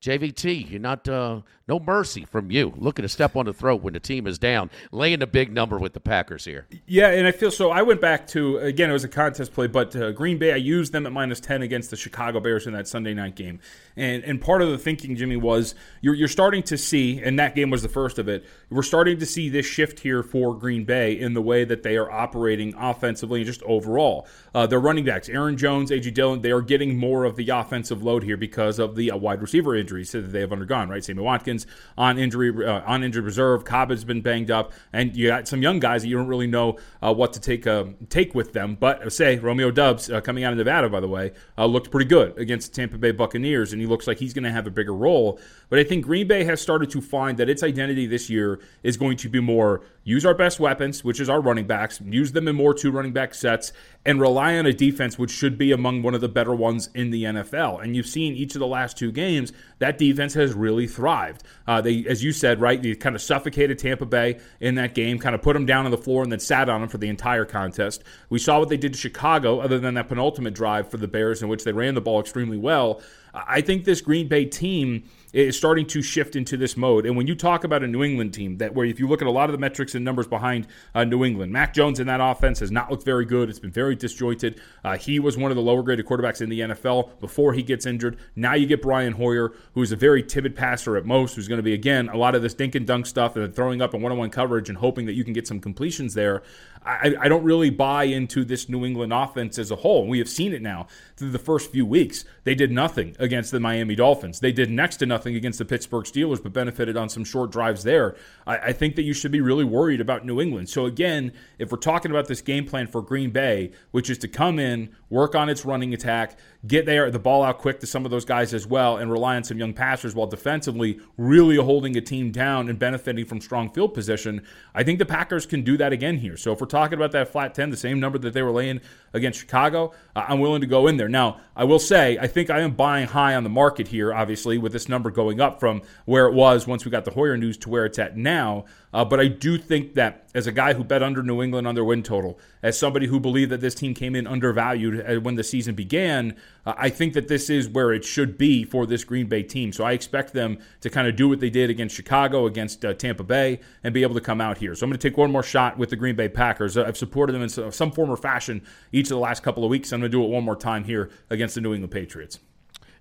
JVT, 0.00 0.70
you're 0.70 0.78
not 0.78 1.08
uh, 1.08 1.40
no 1.66 1.80
mercy 1.80 2.24
from 2.24 2.52
you. 2.52 2.72
Looking 2.76 3.02
to 3.02 3.08
step 3.08 3.34
on 3.34 3.46
the 3.46 3.52
throat 3.52 3.82
when 3.82 3.94
the 3.94 4.00
team 4.00 4.28
is 4.28 4.38
down, 4.38 4.70
laying 4.92 5.22
a 5.22 5.26
big 5.26 5.52
number 5.52 5.76
with 5.76 5.92
the 5.92 5.98
Packers 5.98 6.44
here. 6.44 6.68
Yeah, 6.86 7.08
and 7.08 7.26
I 7.26 7.32
feel 7.32 7.50
so. 7.50 7.70
I 7.70 7.82
went 7.82 8.00
back 8.00 8.28
to 8.28 8.58
again, 8.58 8.90
it 8.90 8.92
was 8.92 9.02
a 9.02 9.08
contest 9.08 9.52
play, 9.52 9.66
but 9.66 9.96
uh, 9.96 10.12
Green 10.12 10.38
Bay, 10.38 10.52
I 10.52 10.56
used 10.56 10.92
them 10.92 11.04
at 11.04 11.12
minus 11.12 11.40
ten 11.40 11.62
against 11.62 11.90
the 11.90 11.96
Chicago 11.96 12.38
Bears 12.38 12.68
in 12.68 12.74
that 12.74 12.86
Sunday 12.86 13.12
night 13.12 13.34
game, 13.34 13.58
and 13.96 14.22
and 14.22 14.40
part 14.40 14.62
of 14.62 14.70
the 14.70 14.78
thinking, 14.78 15.16
Jimmy, 15.16 15.36
was 15.36 15.74
you're 16.00 16.14
you're 16.14 16.28
starting 16.28 16.62
to 16.64 16.78
see, 16.78 17.20
and 17.20 17.36
that 17.40 17.56
game 17.56 17.68
was 17.70 17.82
the 17.82 17.88
first 17.88 18.20
of 18.20 18.28
it. 18.28 18.44
We're 18.70 18.82
starting 18.82 19.18
to 19.18 19.26
see 19.26 19.48
this 19.48 19.66
shift 19.66 19.98
here 20.00 20.22
for 20.22 20.54
Green 20.54 20.84
Bay 20.84 21.18
in 21.18 21.34
the 21.34 21.42
way 21.42 21.64
that 21.64 21.82
they 21.82 21.96
are 21.96 22.08
operating 22.08 22.72
offensively 22.76 23.40
and 23.40 23.46
just 23.46 23.64
overall. 23.64 24.28
Uh, 24.54 24.66
their 24.66 24.80
running 24.80 25.04
backs, 25.04 25.28
Aaron 25.28 25.56
Jones, 25.56 25.90
AJ 25.90 26.14
Dillon, 26.14 26.40
they 26.40 26.52
are 26.52 26.62
getting 26.62 26.96
more 26.96 27.24
of 27.24 27.34
the 27.34 27.48
offensive 27.50 28.02
load 28.02 28.22
here 28.22 28.36
because 28.36 28.78
of 28.78 28.94
the 28.94 29.10
uh, 29.10 29.16
wide 29.16 29.42
receiver 29.42 29.74
injuries 29.88 30.12
that 30.12 30.32
they 30.32 30.40
have 30.40 30.52
undergone. 30.52 30.88
Right, 30.88 31.02
Sammy 31.02 31.22
Watkins 31.22 31.66
on 31.96 32.18
injury 32.18 32.52
uh, 32.64 32.82
on 32.86 33.02
injured 33.02 33.24
reserve, 33.24 33.64
Cobb 33.64 33.90
has 33.90 34.04
been 34.04 34.20
banged 34.20 34.50
up, 34.50 34.72
and 34.92 35.16
you 35.16 35.28
got 35.28 35.48
some 35.48 35.62
young 35.62 35.78
guys 35.78 36.02
that 36.02 36.08
you 36.08 36.16
don't 36.16 36.26
really 36.26 36.46
know 36.46 36.78
uh, 37.02 37.12
what 37.12 37.32
to 37.32 37.40
take 37.40 37.66
uh, 37.66 37.84
take 38.10 38.34
with 38.34 38.52
them. 38.52 38.76
But 38.78 39.12
say 39.12 39.38
Romeo 39.38 39.70
Doubs 39.70 40.10
uh, 40.10 40.20
coming 40.20 40.44
out 40.44 40.52
of 40.52 40.58
Nevada, 40.58 40.88
by 40.88 41.00
the 41.00 41.08
way, 41.08 41.32
looked 41.56 41.90
pretty 41.90 42.08
good 42.08 42.38
against 42.38 42.72
the 42.72 42.76
Tampa 42.76 42.98
Bay 42.98 43.12
Buccaneers, 43.12 43.72
and 43.72 43.80
he 43.80 43.86
looks 43.86 44.06
like 44.06 44.18
he's 44.18 44.34
going 44.34 44.44
to 44.44 44.52
have 44.52 44.66
a 44.66 44.70
bigger 44.70 44.94
role. 44.94 45.40
But 45.70 45.78
I 45.78 45.84
think 45.84 46.04
Green 46.04 46.28
Bay 46.28 46.44
has 46.44 46.60
started 46.60 46.90
to 46.90 47.00
find 47.00 47.38
that 47.38 47.48
its 47.48 47.62
identity 47.62 48.06
this 48.06 48.28
year 48.28 48.60
is 48.82 48.96
going 48.96 49.16
to 49.18 49.28
be 49.28 49.40
more 49.40 49.82
use 50.08 50.24
our 50.24 50.34
best 50.34 50.58
weapons, 50.58 51.04
which 51.04 51.20
is 51.20 51.28
our 51.28 51.40
running 51.40 51.66
backs, 51.66 52.00
use 52.00 52.32
them 52.32 52.48
in 52.48 52.56
more 52.56 52.72
two 52.72 52.90
running 52.90 53.12
back 53.12 53.34
sets, 53.34 53.72
and 54.06 54.18
rely 54.18 54.56
on 54.56 54.64
a 54.64 54.72
defense 54.72 55.18
which 55.18 55.30
should 55.30 55.58
be 55.58 55.70
among 55.70 56.02
one 56.02 56.14
of 56.14 56.22
the 56.22 56.28
better 56.28 56.54
ones 56.54 56.88
in 56.94 57.10
the 57.10 57.24
NFL. 57.24 57.82
And 57.82 57.94
you've 57.94 58.06
seen 58.06 58.34
each 58.34 58.54
of 58.54 58.60
the 58.60 58.66
last 58.66 58.96
two 58.96 59.12
games 59.12 59.52
that 59.78 59.98
defense 59.98 60.34
has 60.34 60.52
really 60.54 60.86
thrived. 60.86 61.42
Uh, 61.66 61.80
they, 61.80 62.04
as 62.08 62.22
you 62.22 62.32
said, 62.32 62.60
right, 62.60 62.82
they 62.82 62.94
kind 62.94 63.14
of 63.14 63.22
suffocated 63.22 63.78
Tampa 63.78 64.06
Bay 64.06 64.40
in 64.60 64.74
that 64.76 64.94
game, 64.94 65.18
kind 65.18 65.34
of 65.34 65.42
put 65.42 65.54
them 65.54 65.66
down 65.66 65.84
on 65.84 65.90
the 65.90 65.98
floor, 65.98 66.22
and 66.22 66.32
then 66.32 66.40
sat 66.40 66.68
on 66.68 66.80
them 66.80 66.88
for 66.88 66.98
the 66.98 67.08
entire 67.08 67.44
contest. 67.44 68.02
We 68.28 68.38
saw 68.38 68.58
what 68.58 68.68
they 68.68 68.76
did 68.76 68.92
to 68.94 68.98
Chicago, 68.98 69.60
other 69.60 69.78
than 69.78 69.94
that 69.94 70.08
penultimate 70.08 70.54
drive 70.54 70.90
for 70.90 70.96
the 70.96 71.08
Bears, 71.08 71.42
in 71.42 71.48
which 71.48 71.64
they 71.64 71.72
ran 71.72 71.94
the 71.94 72.00
ball 72.00 72.20
extremely 72.20 72.58
well. 72.58 73.00
I 73.34 73.60
think 73.60 73.84
this 73.84 74.00
Green 74.00 74.28
Bay 74.28 74.46
team 74.46 75.04
is 75.32 75.56
starting 75.56 75.86
to 75.86 76.02
shift 76.02 76.36
into 76.36 76.56
this 76.56 76.76
mode. 76.76 77.06
And 77.06 77.16
when 77.16 77.26
you 77.26 77.34
talk 77.34 77.64
about 77.64 77.82
a 77.82 77.86
New 77.86 78.02
England 78.02 78.34
team, 78.34 78.58
that 78.58 78.74
where 78.74 78.86
if 78.86 78.98
you 78.98 79.06
look 79.06 79.20
at 79.20 79.28
a 79.28 79.30
lot 79.30 79.48
of 79.48 79.52
the 79.52 79.58
metrics 79.58 79.94
and 79.94 80.04
numbers 80.04 80.26
behind 80.26 80.66
uh, 80.94 81.04
New 81.04 81.24
England, 81.24 81.52
Mac 81.52 81.74
Jones 81.74 82.00
in 82.00 82.06
that 82.06 82.20
offense 82.20 82.60
has 82.60 82.70
not 82.70 82.90
looked 82.90 83.04
very 83.04 83.24
good. 83.24 83.50
It's 83.50 83.58
been 83.58 83.70
very 83.70 83.94
disjointed. 83.94 84.60
Uh, 84.84 84.96
he 84.96 85.18
was 85.18 85.36
one 85.36 85.50
of 85.50 85.56
the 85.56 85.62
lower 85.62 85.82
graded 85.82 86.06
quarterbacks 86.06 86.40
in 86.40 86.48
the 86.48 86.60
NFL 86.60 87.20
before 87.20 87.52
he 87.52 87.62
gets 87.62 87.86
injured. 87.86 88.16
Now 88.36 88.54
you 88.54 88.66
get 88.66 88.82
Brian 88.82 89.12
Hoyer, 89.12 89.52
who's 89.74 89.92
a 89.92 89.96
very 89.96 90.22
timid 90.22 90.56
passer 90.56 90.96
at 90.96 91.04
most, 91.04 91.36
who's 91.36 91.48
going 91.48 91.58
to 91.58 91.62
be 91.62 91.74
again 91.74 92.08
a 92.08 92.16
lot 92.16 92.34
of 92.34 92.42
this 92.42 92.54
dink 92.54 92.74
and 92.74 92.86
dunk 92.86 93.06
stuff 93.06 93.36
and 93.36 93.54
throwing 93.54 93.82
up 93.82 93.94
in 93.94 94.02
one 94.02 94.12
on 94.12 94.18
one 94.18 94.30
coverage 94.30 94.68
and 94.68 94.78
hoping 94.78 95.06
that 95.06 95.14
you 95.14 95.24
can 95.24 95.32
get 95.32 95.46
some 95.46 95.60
completions 95.60 96.14
there. 96.14 96.42
I, 96.84 97.14
I 97.20 97.28
don't 97.28 97.44
really 97.44 97.70
buy 97.70 98.04
into 98.04 98.44
this 98.44 98.68
New 98.68 98.84
England 98.84 99.12
offense 99.12 99.58
as 99.58 99.70
a 99.70 99.76
whole. 99.76 100.06
We 100.06 100.18
have 100.18 100.28
seen 100.28 100.52
it 100.52 100.62
now 100.62 100.86
through 101.16 101.30
the 101.30 101.38
first 101.38 101.70
few 101.70 101.84
weeks. 101.84 102.24
They 102.44 102.54
did 102.54 102.70
nothing 102.70 103.16
against 103.18 103.50
the 103.50 103.60
Miami 103.60 103.94
Dolphins. 103.94 104.40
They 104.40 104.52
did 104.52 104.70
next 104.70 104.98
to 104.98 105.06
nothing 105.06 105.34
against 105.34 105.58
the 105.58 105.64
Pittsburgh 105.64 106.04
Steelers, 106.04 106.42
but 106.42 106.52
benefited 106.52 106.96
on 106.96 107.08
some 107.08 107.24
short 107.24 107.50
drives 107.50 107.84
there. 107.84 108.16
I, 108.46 108.58
I 108.58 108.72
think 108.72 108.96
that 108.96 109.02
you 109.02 109.12
should 109.12 109.32
be 109.32 109.40
really 109.40 109.64
worried 109.64 110.00
about 110.00 110.24
New 110.24 110.40
England. 110.40 110.68
So, 110.68 110.86
again, 110.86 111.32
if 111.58 111.70
we're 111.70 111.78
talking 111.78 112.10
about 112.10 112.28
this 112.28 112.40
game 112.40 112.66
plan 112.66 112.86
for 112.86 113.02
Green 113.02 113.30
Bay, 113.30 113.72
which 113.90 114.10
is 114.10 114.18
to 114.18 114.28
come 114.28 114.58
in, 114.58 114.90
work 115.10 115.34
on 115.34 115.48
its 115.48 115.64
running 115.64 115.94
attack, 115.94 116.38
get 116.66 116.86
there 116.86 117.10
the 117.10 117.18
ball 117.18 117.44
out 117.44 117.58
quick 117.58 117.78
to 117.80 117.86
some 117.86 118.04
of 118.04 118.10
those 118.10 118.24
guys 118.24 118.52
as 118.52 118.66
well, 118.66 118.96
and 118.96 119.10
rely 119.10 119.36
on 119.36 119.44
some 119.44 119.58
young 119.58 119.72
passers 119.72 120.14
while 120.14 120.26
defensively 120.26 121.00
really 121.16 121.56
holding 121.56 121.96
a 121.96 122.00
team 122.00 122.30
down 122.30 122.68
and 122.68 122.78
benefiting 122.78 123.24
from 123.24 123.40
strong 123.40 123.70
field 123.70 123.94
position. 123.94 124.42
I 124.74 124.82
think 124.82 124.98
the 124.98 125.06
Packers 125.06 125.46
can 125.46 125.62
do 125.62 125.76
that 125.76 125.92
again 125.92 126.18
here. 126.18 126.36
So 126.36 126.52
if 126.52 126.60
we're 126.60 126.66
talking 126.66 126.94
about 126.94 127.12
that 127.12 127.28
flat 127.28 127.54
10, 127.54 127.70
the 127.70 127.76
same 127.76 128.00
number 128.00 128.18
that 128.18 128.32
they 128.32 128.42
were 128.42 128.50
laying 128.50 128.80
against 129.12 129.38
Chicago, 129.38 129.92
I'm 130.16 130.40
willing 130.40 130.60
to 130.60 130.66
go 130.66 130.88
in 130.88 130.96
there. 130.96 131.08
Now, 131.08 131.40
I 131.54 131.64
will 131.64 131.78
say, 131.78 132.18
I 132.18 132.26
think 132.26 132.50
I 132.50 132.60
am 132.60 132.72
buying 132.72 133.06
high 133.06 133.34
on 133.34 133.44
the 133.44 133.50
market 133.50 133.88
here, 133.88 134.12
obviously, 134.12 134.58
with 134.58 134.72
this 134.72 134.88
number 134.88 135.10
going 135.10 135.40
up 135.40 135.60
from 135.60 135.82
where 136.06 136.26
it 136.26 136.34
was 136.34 136.66
once 136.66 136.84
we 136.84 136.90
got 136.90 137.04
the 137.04 137.12
Hoyer 137.12 137.36
news 137.36 137.56
to 137.58 137.68
where 137.68 137.86
it's 137.86 137.98
at 137.98 138.16
now. 138.16 138.64
Uh, 138.92 139.04
but 139.04 139.20
I 139.20 139.28
do 139.28 139.58
think 139.58 139.94
that 139.94 140.28
as 140.34 140.46
a 140.46 140.52
guy 140.52 140.72
who 140.74 140.82
bet 140.82 141.02
under 141.02 141.22
New 141.22 141.42
England 141.42 141.66
on 141.66 141.74
their 141.74 141.84
win 141.84 142.02
total, 142.02 142.38
as 142.62 142.78
somebody 142.78 143.06
who 143.06 143.20
believed 143.20 143.50
that 143.52 143.60
this 143.60 143.74
team 143.74 143.92
came 143.92 144.14
in 144.14 144.26
undervalued 144.26 145.04
uh, 145.06 145.20
when 145.20 145.34
the 145.34 145.44
season 145.44 145.74
began, 145.74 146.36
uh, 146.64 146.74
I 146.76 146.88
think 146.88 147.12
that 147.14 147.28
this 147.28 147.50
is 147.50 147.68
where 147.68 147.92
it 147.92 148.04
should 148.04 148.38
be 148.38 148.64
for 148.64 148.86
this 148.86 149.04
Green 149.04 149.26
Bay 149.26 149.42
team. 149.42 149.72
So 149.72 149.84
I 149.84 149.92
expect 149.92 150.32
them 150.32 150.58
to 150.80 150.90
kind 150.90 151.06
of 151.06 151.16
do 151.16 151.28
what 151.28 151.40
they 151.40 151.50
did 151.50 151.70
against 151.70 151.94
Chicago, 151.94 152.46
against 152.46 152.84
uh, 152.84 152.94
Tampa 152.94 153.24
Bay, 153.24 153.60
and 153.84 153.92
be 153.92 154.02
able 154.02 154.14
to 154.14 154.20
come 154.20 154.40
out 154.40 154.58
here. 154.58 154.74
So 154.74 154.84
I'm 154.84 154.90
going 154.90 154.98
to 154.98 155.08
take 155.08 155.18
one 155.18 155.30
more 155.30 155.42
shot 155.42 155.76
with 155.76 155.90
the 155.90 155.96
Green 155.96 156.16
Bay 156.16 156.28
Packers. 156.28 156.76
Uh, 156.76 156.84
I've 156.84 156.96
supported 156.96 157.34
them 157.34 157.42
in 157.42 157.72
some 157.72 157.92
form 157.92 158.10
or 158.10 158.16
fashion 158.16 158.62
each 158.92 159.06
of 159.06 159.10
the 159.10 159.18
last 159.18 159.42
couple 159.42 159.64
of 159.64 159.70
weeks. 159.70 159.92
I'm 159.92 160.00
going 160.00 160.10
to 160.10 160.16
do 160.16 160.24
it 160.24 160.28
one 160.28 160.44
more 160.44 160.56
time 160.56 160.84
here 160.84 161.10
against 161.28 161.54
the 161.54 161.60
New 161.60 161.74
England 161.74 161.92
Patriots. 161.92 162.38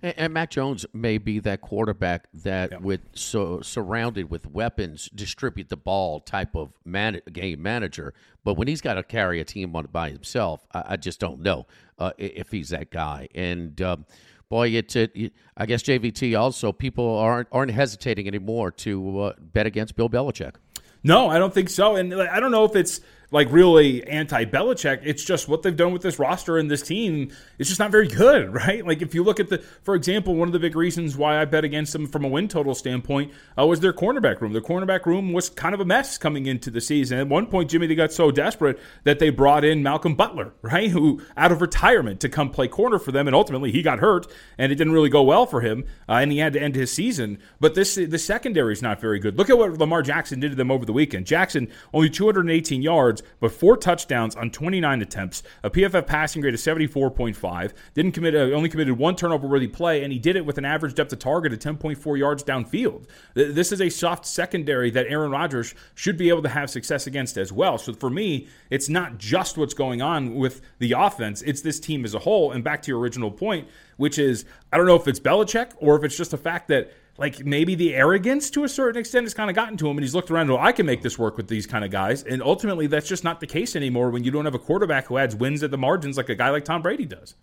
And, 0.01 0.13
and 0.18 0.34
Mac 0.34 0.50
Jones 0.51 0.86
may 0.94 1.18
be 1.18 1.39
that 1.39 1.62
quarterback 1.62 2.27
that, 2.34 2.72
yeah. 2.72 2.77
with 2.80 3.01
so 3.13 3.62
surrounded 3.62 4.30
with 4.30 4.46
weapons, 4.48 5.10
distribute 5.13 5.70
the 5.70 5.77
ball 5.77 6.20
type 6.20 6.56
of 6.56 6.72
man, 6.86 7.22
game 7.32 7.62
manager. 7.62 8.13
But 8.44 8.56
when 8.56 8.68
he's 8.68 8.82
got 8.82 8.96
to 8.96 9.04
carry 9.04 9.39
a 9.39 9.46
team 9.46 9.75
on 9.75 9.88
by 9.92 10.10
himself, 10.10 10.66
I, 10.74 10.84
I 10.89 10.98
just 10.98 11.20
don't 11.20 11.42
know 11.42 11.68
uh, 12.00 12.12
if 12.18 12.51
he's 12.51 12.70
that 12.70 12.92
guy. 12.92 13.27
And 13.36 13.82
um, 13.82 14.06
boy, 14.50 14.70
it's 14.70 14.96
it, 14.96 15.34
I 15.56 15.66
guess 15.66 15.84
JVT 15.84 16.39
also 16.39 16.72
people 16.72 17.18
aren't 17.18 17.48
aren't 17.51 17.72
hesitating 17.72 18.27
anymore 18.27 18.72
to 18.72 19.20
uh, 19.20 19.34
bet 19.39 19.66
against 19.66 19.96
Bill 19.96 20.10
Belichick. 20.10 20.56
No, 21.04 21.30
I 21.30 21.38
don't 21.39 21.54
think 21.54 21.70
so. 21.70 21.96
And 21.96 22.13
I 22.13 22.39
don't 22.39 22.51
know 22.51 22.66
if 22.66 22.75
it's 22.75 23.01
like 23.32 23.52
really 23.52 24.06
anti 24.08 24.46
Belichick. 24.46 25.02
It's 25.04 25.24
just 25.24 25.48
what 25.48 25.62
they've 25.62 25.76
done 25.76 25.92
with 25.92 26.02
this 26.02 26.18
roster 26.20 26.58
and 26.58 26.72
this 26.72 26.82
team. 26.82 27.32
It's 27.60 27.68
just 27.68 27.80
not 27.80 27.92
very 27.92 28.08
good, 28.08 28.54
right? 28.54 28.86
Like 28.86 29.02
if 29.02 29.14
you 29.14 29.24
look 29.24 29.40
at 29.40 29.50
the, 29.50 29.60
for 29.84 29.96
example, 29.96 30.36
one 30.36 30.48
of 30.48 30.54
the 30.54 30.60
big 30.60 30.76
reasons 30.76 31.18
why 31.18 31.42
I 31.42 31.46
bet 31.46 31.64
against 31.64 31.94
them 31.94 32.08
from 32.08 32.24
a 32.24 32.28
win 32.28 32.48
total 32.48 32.74
standpoint 32.74 33.32
uh, 33.58 33.66
was 33.66 33.80
their 33.80 33.94
cornerback 33.94 34.42
room. 34.42 34.54
Their 34.54 34.62
cornerback 34.62 35.06
room 35.06 35.34
was 35.34 35.50
kind 35.50 35.76
of 35.76 35.82
a 35.82 35.86
mess 35.86 36.18
coming 36.18 36.46
into 36.46 36.72
the 36.72 36.82
season. 36.82 37.20
At 37.20 37.28
one 37.28 37.48
point, 37.48 37.70
Jimmy, 37.70 37.88
they 37.88 37.96
got 37.96 38.14
so 38.14 38.32
desperate 38.32 38.80
that 39.04 39.20
they 39.20 39.30
brought 39.30 39.66
in 39.66 39.84
Malcolm 39.84 40.16
Butler, 40.16 40.54
right, 40.62 40.90
who 40.90 41.22
out 41.36 41.52
of 41.52 41.62
retirement 41.62 42.20
to 42.22 42.30
come 42.30 42.50
play 42.50 42.68
corner 42.68 43.00
for 43.00 43.12
them, 43.12 43.28
and 43.28 43.36
ultimately 43.36 43.72
he 43.72 43.82
got 43.82 44.00
hurt 44.00 44.28
and 44.58 44.72
it 44.72 44.76
didn't 44.76 44.94
really 44.94 45.10
go 45.10 45.24
well 45.24 45.46
for 45.46 45.62
him, 45.62 45.84
uh, 46.08 46.14
and 46.14 46.32
he 46.32 46.38
had 46.38 46.54
to 46.54 46.62
end 46.62 46.76
his 46.76 46.92
season. 46.92 47.40
But 47.60 47.76
this 47.76 47.96
the 47.96 48.18
secondary 48.18 48.74
is 48.74 48.82
not 48.82 49.02
very 49.02 49.20
good. 49.20 49.38
Look 49.38 49.50
at 49.50 49.58
what 49.58 49.78
Lamar 49.78 50.02
Jackson 50.02 50.40
did 50.40 50.50
to 50.50 50.56
them 50.56 50.72
over 50.72 50.86
the 50.86 50.94
weekend. 50.94 51.26
Jackson 51.26 51.68
only 51.94 52.10
218 52.10 52.82
yards 52.82 53.17
yards, 53.18 53.36
but 53.40 53.52
four 53.52 53.78
touchdowns 53.78 54.36
on 54.36 54.50
29 54.50 55.02
attempts, 55.02 55.44
a 55.64 55.70
PFF 55.70 56.06
passing 56.08 56.42
grade 56.42 56.54
of 56.54 56.60
74.5. 56.60 57.74
Didn't 57.94 58.12
commit, 58.12 58.36
uh, 58.36 58.56
only 58.56 58.70
committed 58.70 58.98
one 58.98 59.16
turnover 59.16 59.48
worthy 59.48 59.68
play, 59.68 60.04
and 60.04 60.12
he 60.12 60.20
did 60.20 60.36
it 60.36 60.46
with 60.46 60.58
an 60.58 60.66
average 60.66 60.96
depth 60.96 61.14
of 61.14 61.20
target 61.20 61.54
of 61.54 61.60
10.4 61.60 62.18
yards 62.18 62.44
downfield. 62.44 63.06
This 63.34 63.72
is 63.72 63.82
a 63.82 63.90
soft 63.90 64.26
secondary 64.26 64.92
that 64.92 65.08
Aaron 65.08 65.32
Rodgers 65.32 65.74
should 65.96 66.18
be 66.18 66.30
able 66.30 66.44
to 66.44 66.50
have 66.50 66.70
success 66.70 67.08
against 67.08 67.38
as 67.38 67.52
well. 67.52 67.78
So 67.78 67.94
for 67.94 68.10
me, 68.10 68.48
it's 68.70 68.90
not 68.90 69.18
just 69.18 69.58
what's 69.58 69.74
going 69.74 70.02
on 70.02 70.36
with 70.36 70.62
the 70.80 70.94
offense; 70.94 71.42
it's 71.42 71.62
this 71.62 71.80
team 71.80 72.06
as 72.06 72.14
a 72.14 72.20
whole. 72.20 72.52
And 72.52 72.64
back 72.64 72.82
to 72.84 72.92
your 72.92 73.00
original 73.00 73.32
point, 73.32 73.68
which 73.98 74.20
is 74.20 74.46
I 74.72 74.78
don't 74.78 74.86
know 74.86 74.96
if 74.96 75.08
it's 75.08 75.20
Belichick 75.20 75.72
or 75.78 75.98
if 75.98 76.04
it's 76.04 76.18
just 76.18 76.34
a 76.34 76.38
fact 76.38 76.68
that 76.70 76.92
like 77.18 77.46
maybe 77.46 77.76
the 77.76 77.96
arrogance 77.96 78.50
to 78.52 78.64
a 78.64 78.70
certain 78.70 79.00
extent 79.00 79.26
has 79.26 79.34
kind 79.34 79.50
of 79.50 79.56
gotten 79.56 79.78
to 79.78 79.88
him 79.88 79.98
and 79.98 80.04
he's 80.04 80.16
looked 80.16 80.32
around 80.32 80.44
and, 80.44 80.52
well, 80.52 80.64
I 80.64 80.72
can 80.72 80.86
make 80.86 81.02
this 81.02 81.18
work 81.18 81.38
with 81.38 81.48
these 81.48 81.66
kind 81.66 81.84
of 81.84 81.92
guys. 81.92 82.24
And 82.24 82.42
ultimately, 82.42 82.88
that's 82.88 83.08
just 83.08 83.24
not 83.24 83.40
the 83.40 83.48
case 83.48 83.76
anymore 83.76 84.10
when 84.10 84.24
you 84.24 84.32
don't 84.32 84.46
have 84.46 84.56
a 84.56 84.60
quarterback 84.60 85.08
who 85.08 85.18
adds 85.18 85.36
wins 85.36 85.64
at 85.64 85.72
the 85.72 85.78
margins 85.78 86.18
like 86.18 86.30
a 86.30 86.36
guy 86.36 86.50
like 86.50 86.66
Tom 86.66 86.82
Brady 86.82 87.06
does. 87.06 87.36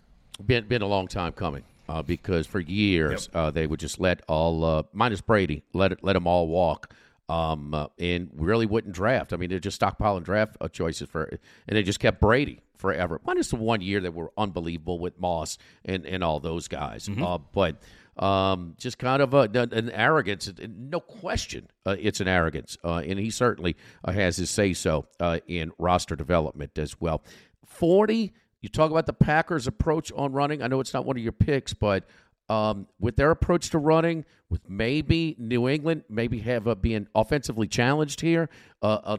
Been, 0.45 0.67
been 0.67 0.81
a 0.81 0.87
long 0.87 1.07
time 1.07 1.31
coming. 1.33 1.63
Uh, 1.87 2.01
because 2.01 2.47
for 2.47 2.59
years 2.59 3.29
yep. 3.31 3.35
uh, 3.35 3.51
they 3.51 3.67
would 3.67 3.79
just 3.79 3.99
let 3.99 4.23
all 4.27 4.65
uh, 4.65 4.81
minus 4.91 5.21
Brady 5.21 5.61
let 5.73 5.91
it, 5.91 5.99
let 6.01 6.13
them 6.13 6.25
all 6.25 6.47
walk, 6.47 6.91
um, 7.29 7.75
uh, 7.75 7.85
and 7.99 8.31
really 8.33 8.65
wouldn't 8.65 8.95
draft. 8.95 9.33
I 9.33 9.35
mean, 9.35 9.51
they're 9.51 9.59
just 9.59 9.79
stockpiling 9.79 10.23
draft 10.23 10.57
uh, 10.59 10.67
choices 10.67 11.07
for, 11.07 11.25
and 11.25 11.77
they 11.77 11.83
just 11.83 11.99
kept 11.99 12.19
Brady 12.19 12.61
forever. 12.75 13.21
Minus 13.23 13.49
the 13.49 13.57
one 13.57 13.81
year 13.81 13.99
that 13.99 14.15
were 14.15 14.31
unbelievable 14.35 14.97
with 14.97 15.19
Moss 15.19 15.59
and 15.85 16.07
and 16.07 16.23
all 16.23 16.39
those 16.39 16.67
guys, 16.67 17.07
mm-hmm. 17.07 17.23
Uh, 17.23 17.37
but 17.37 17.83
um, 18.17 18.75
just 18.77 18.97
kind 18.97 19.21
of 19.21 19.33
a, 19.33 19.49
an 19.71 19.89
arrogance. 19.91 20.51
No 20.67 20.99
question, 20.99 21.67
uh, 21.85 21.95
it's 21.99 22.19
an 22.19 22.27
arrogance, 22.27 22.77
uh, 22.83 23.03
and 23.05 23.19
he 23.19 23.29
certainly 23.29 23.75
uh, 24.03 24.11
has 24.11 24.37
his 24.37 24.49
say 24.49 24.73
so 24.73 25.05
uh, 25.19 25.39
in 25.47 25.71
roster 25.77 26.15
development 26.15 26.77
as 26.77 26.99
well. 26.99 27.23
Forty. 27.65 28.33
You 28.61 28.69
talk 28.69 28.89
about 28.89 29.05
the 29.05 29.13
Packers' 29.13 29.67
approach 29.67 30.11
on 30.13 30.33
running. 30.33 30.63
I 30.63 30.67
know 30.67 30.79
it's 30.79 30.93
not 30.93 31.05
one 31.05 31.17
of 31.17 31.21
your 31.21 31.33
picks, 31.33 31.75
but 31.75 32.03
um, 32.49 32.87
with 32.99 33.15
their 33.15 33.29
approach 33.29 33.69
to 33.71 33.77
running, 33.77 34.25
with 34.49 34.67
maybe 34.67 35.35
New 35.37 35.69
England 35.69 36.03
maybe 36.09 36.39
have 36.39 36.65
a, 36.65 36.75
being 36.75 37.07
offensively 37.13 37.67
challenged 37.67 38.21
here, 38.21 38.49
uh, 38.81 39.17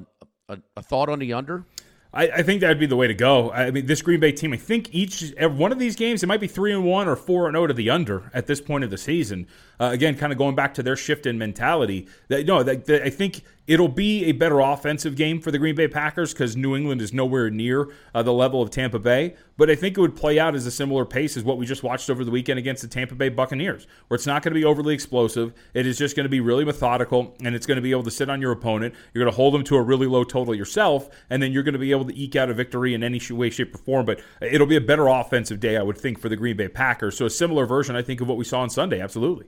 a, 0.49 0.55
a, 0.55 0.59
a 0.79 0.83
thought 0.83 1.09
on 1.09 1.21
the 1.21 1.33
under. 1.33 1.65
I, 2.13 2.29
I 2.29 2.43
think 2.43 2.61
that 2.61 2.69
would 2.69 2.79
be 2.79 2.87
the 2.87 2.97
way 2.97 3.07
to 3.07 3.15
go. 3.15 3.51
I 3.51 3.71
mean, 3.71 3.87
this 3.87 4.03
Green 4.03 4.21
Bay 4.21 4.33
team, 4.33 4.53
I 4.53 4.57
think 4.57 4.95
each 4.95 5.35
one 5.39 5.73
of 5.73 5.79
these 5.79 5.97
games, 5.97 6.23
it 6.23 6.27
might 6.27 6.41
be 6.41 6.47
three 6.47 6.73
and 6.73 6.85
one 6.85 7.09
or 7.09 7.17
four 7.17 7.47
and 7.47 7.55
zero 7.55 7.65
oh 7.65 7.67
to 7.67 7.75
the 7.75 7.91
under 7.91 8.31
at 8.33 8.47
this 8.47 8.61
point 8.61 8.85
of 8.85 8.91
the 8.91 8.99
season. 8.99 9.47
Uh, 9.81 9.91
again, 9.93 10.17
kind 10.17 10.33
of 10.33 10.39
going 10.39 10.55
back 10.55 10.75
to 10.75 10.83
their 10.83 10.97
shift 10.97 11.27
in 11.27 11.39
mentality. 11.39 12.07
That 12.29 12.47
no, 12.47 12.63
that, 12.63 12.87
that 12.87 13.03
I 13.03 13.11
think 13.11 13.43
It'll 13.67 13.89
be 13.89 14.27
a 14.27 14.33
better 14.33 14.61
offensive 14.61 15.17
game 15.17 15.41
for 15.41 15.51
the 15.51 15.59
Green 15.59 15.75
Bay 15.75 15.89
Packers 15.89 16.33
because 16.33 16.57
New 16.57 16.77
England 16.77 17.03
is 17.03 17.13
nowhere 17.13 17.51
near 17.51 17.89
uh, 18.15 18.23
the 18.23 18.33
level 18.33 18.63
of 18.63 18.71
Tampa 18.71 19.01
Bay. 19.01 19.35
But 19.57 19.71
I 19.71 19.75
think 19.75 19.99
it 19.99 20.01
would 20.01 20.15
play 20.15 20.39
out 20.39 20.55
as 20.55 20.67
a 20.67 20.71
similar 20.71 21.05
pace 21.05 21.37
as 21.37 21.43
what 21.43 21.59
we 21.59 21.67
just 21.67 21.83
watched 21.83 22.09
over 22.09 22.25
the 22.25 22.31
weekend 22.31 22.61
against 22.61 22.83
the 22.83 22.89
Tampa 22.89 23.17
Bay 23.17 23.29
Buccaneers, 23.29 23.89
where 24.07 24.15
it's 24.15 24.27
not 24.27 24.43
going 24.43 24.53
to 24.53 24.61
be 24.61 24.65
overly 24.65 24.95
explosive. 24.95 25.53
It 25.75 25.85
is 25.85 25.99
just 25.99 26.15
going 26.15 26.25
to 26.25 26.31
be 26.31 26.39
really 26.39 26.65
methodical, 26.65 27.35
and 27.43 27.57
it's 27.57 27.67
going 27.67 27.77
to 27.77 27.83
be 27.83 27.91
able 27.91 28.05
to 28.05 28.11
sit 28.11 28.31
on 28.31 28.41
your 28.41 28.53
opponent. 28.53 28.95
You're 29.13 29.25
going 29.25 29.33
to 29.33 29.37
hold 29.37 29.53
them 29.53 29.65
to 29.65 29.77
a 29.77 29.83
really 29.83 30.07
low 30.07 30.23
total 30.23 30.55
yourself, 30.55 31.09
and 31.29 31.43
then 31.43 31.51
you're 31.51 31.65
going 31.65 31.73
to 31.73 31.81
be 31.81 31.91
able 31.91 32.05
to 32.05 32.17
eke 32.17 32.37
out 32.37 32.49
a 32.49 32.55
victory 32.55 32.95
in 32.95 33.03
any 33.03 33.21
way, 33.31 33.51
shape, 33.51 33.75
or 33.75 33.79
form. 33.79 34.07
But 34.07 34.21
it'll 34.41 34.69
be 34.69 34.77
a 34.77 34.81
better 34.81 35.09
offensive 35.09 35.59
day, 35.59 35.77
I 35.77 35.83
would 35.83 35.99
think, 35.99 36.21
for 36.21 36.29
the 36.29 36.37
Green 36.37 36.57
Bay 36.57 36.69
Packers. 36.69 37.17
So 37.17 37.27
a 37.27 37.31
similar 37.31 37.67
version, 37.67 37.97
I 37.97 38.03
think, 38.03 38.21
of 38.21 38.29
what 38.29 38.37
we 38.37 38.45
saw 38.45 38.61
on 38.61 38.71
Sunday. 38.71 39.01
Absolutely. 39.01 39.47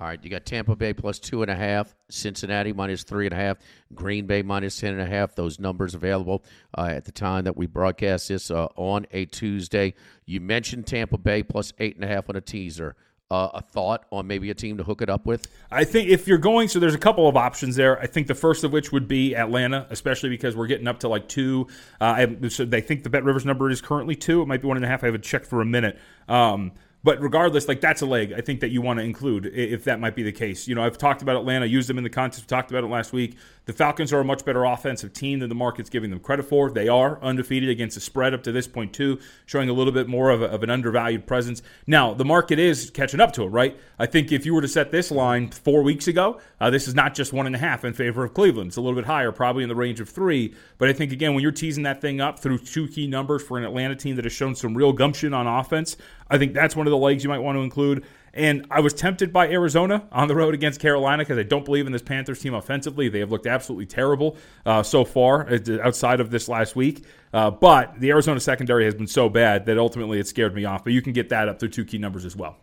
All 0.00 0.06
right, 0.06 0.18
you 0.24 0.30
got 0.30 0.46
Tampa 0.46 0.74
Bay 0.74 0.94
plus 0.94 1.18
two 1.18 1.42
and 1.42 1.50
a 1.50 1.54
half, 1.54 1.94
Cincinnati 2.08 2.72
minus 2.72 3.02
three 3.02 3.26
and 3.26 3.34
a 3.34 3.36
half, 3.36 3.58
Green 3.94 4.24
Bay 4.24 4.40
minus 4.40 4.80
ten 4.80 4.94
and 4.94 5.02
a 5.02 5.06
half. 5.06 5.34
Those 5.34 5.60
numbers 5.60 5.94
available 5.94 6.42
uh, 6.76 6.88
at 6.90 7.04
the 7.04 7.12
time 7.12 7.44
that 7.44 7.54
we 7.54 7.66
broadcast 7.66 8.28
this 8.28 8.50
uh, 8.50 8.68
on 8.76 9.06
a 9.10 9.26
Tuesday. 9.26 9.92
You 10.24 10.40
mentioned 10.40 10.86
Tampa 10.86 11.18
Bay 11.18 11.42
plus 11.42 11.74
eight 11.78 11.96
and 11.96 12.04
a 12.04 12.08
half 12.08 12.30
on 12.30 12.36
a 12.36 12.40
teaser. 12.40 12.96
Uh, 13.30 13.48
a 13.54 13.62
thought 13.62 14.06
on 14.10 14.26
maybe 14.26 14.50
a 14.50 14.54
team 14.54 14.76
to 14.76 14.82
hook 14.82 15.02
it 15.02 15.08
up 15.08 15.24
with? 15.24 15.46
I 15.70 15.84
think 15.84 16.08
if 16.08 16.26
you're 16.26 16.38
going, 16.38 16.66
so 16.66 16.80
there's 16.80 16.96
a 16.96 16.98
couple 16.98 17.28
of 17.28 17.36
options 17.36 17.76
there. 17.76 17.96
I 18.00 18.08
think 18.08 18.26
the 18.26 18.34
first 18.34 18.64
of 18.64 18.72
which 18.72 18.90
would 18.90 19.06
be 19.06 19.36
Atlanta, 19.36 19.86
especially 19.88 20.30
because 20.30 20.56
we're 20.56 20.66
getting 20.66 20.88
up 20.88 20.98
to 21.00 21.08
like 21.08 21.28
two. 21.28 21.68
Uh, 22.00 22.26
I, 22.42 22.48
so 22.48 22.64
they 22.64 22.80
think 22.80 23.04
the 23.04 23.10
Bet 23.10 23.22
Rivers 23.22 23.44
number 23.46 23.70
is 23.70 23.80
currently 23.80 24.16
two. 24.16 24.42
It 24.42 24.46
might 24.46 24.62
be 24.62 24.66
one 24.66 24.78
and 24.78 24.84
a 24.84 24.88
half. 24.88 25.04
I 25.04 25.06
haven't 25.06 25.22
checked 25.22 25.46
for 25.46 25.60
a 25.60 25.64
minute. 25.64 25.96
Um, 26.26 26.72
but 27.02 27.20
regardless, 27.22 27.66
like 27.66 27.80
that's 27.80 28.02
a 28.02 28.06
leg 28.06 28.32
I 28.32 28.40
think 28.40 28.60
that 28.60 28.70
you 28.70 28.82
want 28.82 28.98
to 28.98 29.04
include 29.04 29.46
if 29.46 29.84
that 29.84 30.00
might 30.00 30.14
be 30.14 30.22
the 30.22 30.32
case. 30.32 30.68
You 30.68 30.74
know, 30.74 30.84
I've 30.84 30.98
talked 30.98 31.22
about 31.22 31.36
Atlanta, 31.36 31.66
used 31.66 31.88
them 31.88 31.98
in 31.98 32.04
the 32.04 32.10
contest. 32.10 32.44
We 32.44 32.46
talked 32.46 32.70
about 32.70 32.84
it 32.84 32.88
last 32.88 33.12
week. 33.12 33.36
The 33.66 33.72
Falcons 33.72 34.12
are 34.12 34.20
a 34.20 34.24
much 34.24 34.44
better 34.44 34.64
offensive 34.64 35.12
team 35.12 35.38
than 35.38 35.48
the 35.48 35.54
market's 35.54 35.90
giving 35.90 36.10
them 36.10 36.18
credit 36.18 36.44
for. 36.44 36.70
They 36.70 36.88
are 36.88 37.22
undefeated 37.22 37.68
against 37.68 37.94
the 37.94 38.00
spread 38.00 38.34
up 38.34 38.42
to 38.42 38.52
this 38.52 38.66
point 38.66 38.92
too, 38.92 39.20
showing 39.46 39.68
a 39.68 39.72
little 39.72 39.92
bit 39.92 40.08
more 40.08 40.30
of, 40.30 40.42
a, 40.42 40.46
of 40.46 40.62
an 40.62 40.70
undervalued 40.70 41.26
presence. 41.26 41.62
Now 41.86 42.12
the 42.12 42.24
market 42.24 42.58
is 42.58 42.90
catching 42.90 43.20
up 43.20 43.32
to 43.34 43.44
it, 43.44 43.48
right? 43.48 43.78
I 43.98 44.06
think 44.06 44.32
if 44.32 44.44
you 44.44 44.54
were 44.54 44.62
to 44.62 44.68
set 44.68 44.90
this 44.90 45.10
line 45.10 45.50
four 45.50 45.82
weeks 45.82 46.08
ago, 46.08 46.40
uh, 46.60 46.70
this 46.70 46.88
is 46.88 46.94
not 46.94 47.14
just 47.14 47.32
one 47.32 47.46
and 47.46 47.54
a 47.54 47.58
half 47.58 47.84
in 47.84 47.94
favor 47.94 48.24
of 48.24 48.34
Cleveland. 48.34 48.68
It's 48.68 48.76
a 48.76 48.80
little 48.80 48.96
bit 48.96 49.06
higher, 49.06 49.32
probably 49.32 49.62
in 49.62 49.68
the 49.68 49.74
range 49.74 50.00
of 50.00 50.08
three. 50.08 50.54
But 50.78 50.88
I 50.88 50.92
think 50.92 51.12
again, 51.12 51.34
when 51.34 51.42
you're 51.42 51.52
teasing 51.52 51.84
that 51.84 52.00
thing 52.00 52.20
up 52.20 52.38
through 52.38 52.58
two 52.58 52.88
key 52.88 53.06
numbers 53.06 53.42
for 53.42 53.56
an 53.56 53.64
Atlanta 53.64 53.94
team 53.94 54.16
that 54.16 54.24
has 54.24 54.32
shown 54.32 54.54
some 54.54 54.76
real 54.76 54.92
gumption 54.92 55.32
on 55.32 55.46
offense, 55.46 55.96
I 56.30 56.38
think 56.38 56.54
that's 56.54 56.76
one 56.76 56.86
of 56.86 56.90
the 56.90 56.96
legs 56.96 57.24
you 57.24 57.28
might 57.28 57.40
want 57.40 57.56
to 57.56 57.62
include. 57.62 58.04
And 58.32 58.64
I 58.70 58.80
was 58.80 58.94
tempted 58.94 59.32
by 59.32 59.48
Arizona 59.48 60.06
on 60.12 60.28
the 60.28 60.36
road 60.36 60.54
against 60.54 60.80
Carolina 60.80 61.22
because 61.22 61.38
I 61.38 61.42
don't 61.42 61.64
believe 61.64 61.86
in 61.86 61.92
this 61.92 62.02
Panthers 62.02 62.38
team 62.38 62.54
offensively. 62.54 63.08
They 63.08 63.18
have 63.18 63.32
looked 63.32 63.46
absolutely 63.46 63.86
terrible 63.86 64.36
uh, 64.64 64.84
so 64.84 65.04
far 65.04 65.52
uh, 65.52 65.58
outside 65.82 66.20
of 66.20 66.30
this 66.30 66.48
last 66.48 66.76
week. 66.76 67.04
Uh, 67.32 67.50
but 67.50 67.98
the 67.98 68.10
Arizona 68.10 68.38
secondary 68.38 68.84
has 68.84 68.94
been 68.94 69.08
so 69.08 69.28
bad 69.28 69.66
that 69.66 69.78
ultimately 69.78 70.20
it 70.20 70.28
scared 70.28 70.54
me 70.54 70.64
off. 70.64 70.84
But 70.84 70.92
you 70.92 71.02
can 71.02 71.12
get 71.12 71.30
that 71.30 71.48
up 71.48 71.58
through 71.58 71.70
two 71.70 71.84
key 71.84 71.98
numbers 71.98 72.24
as 72.24 72.36
well. 72.36 72.56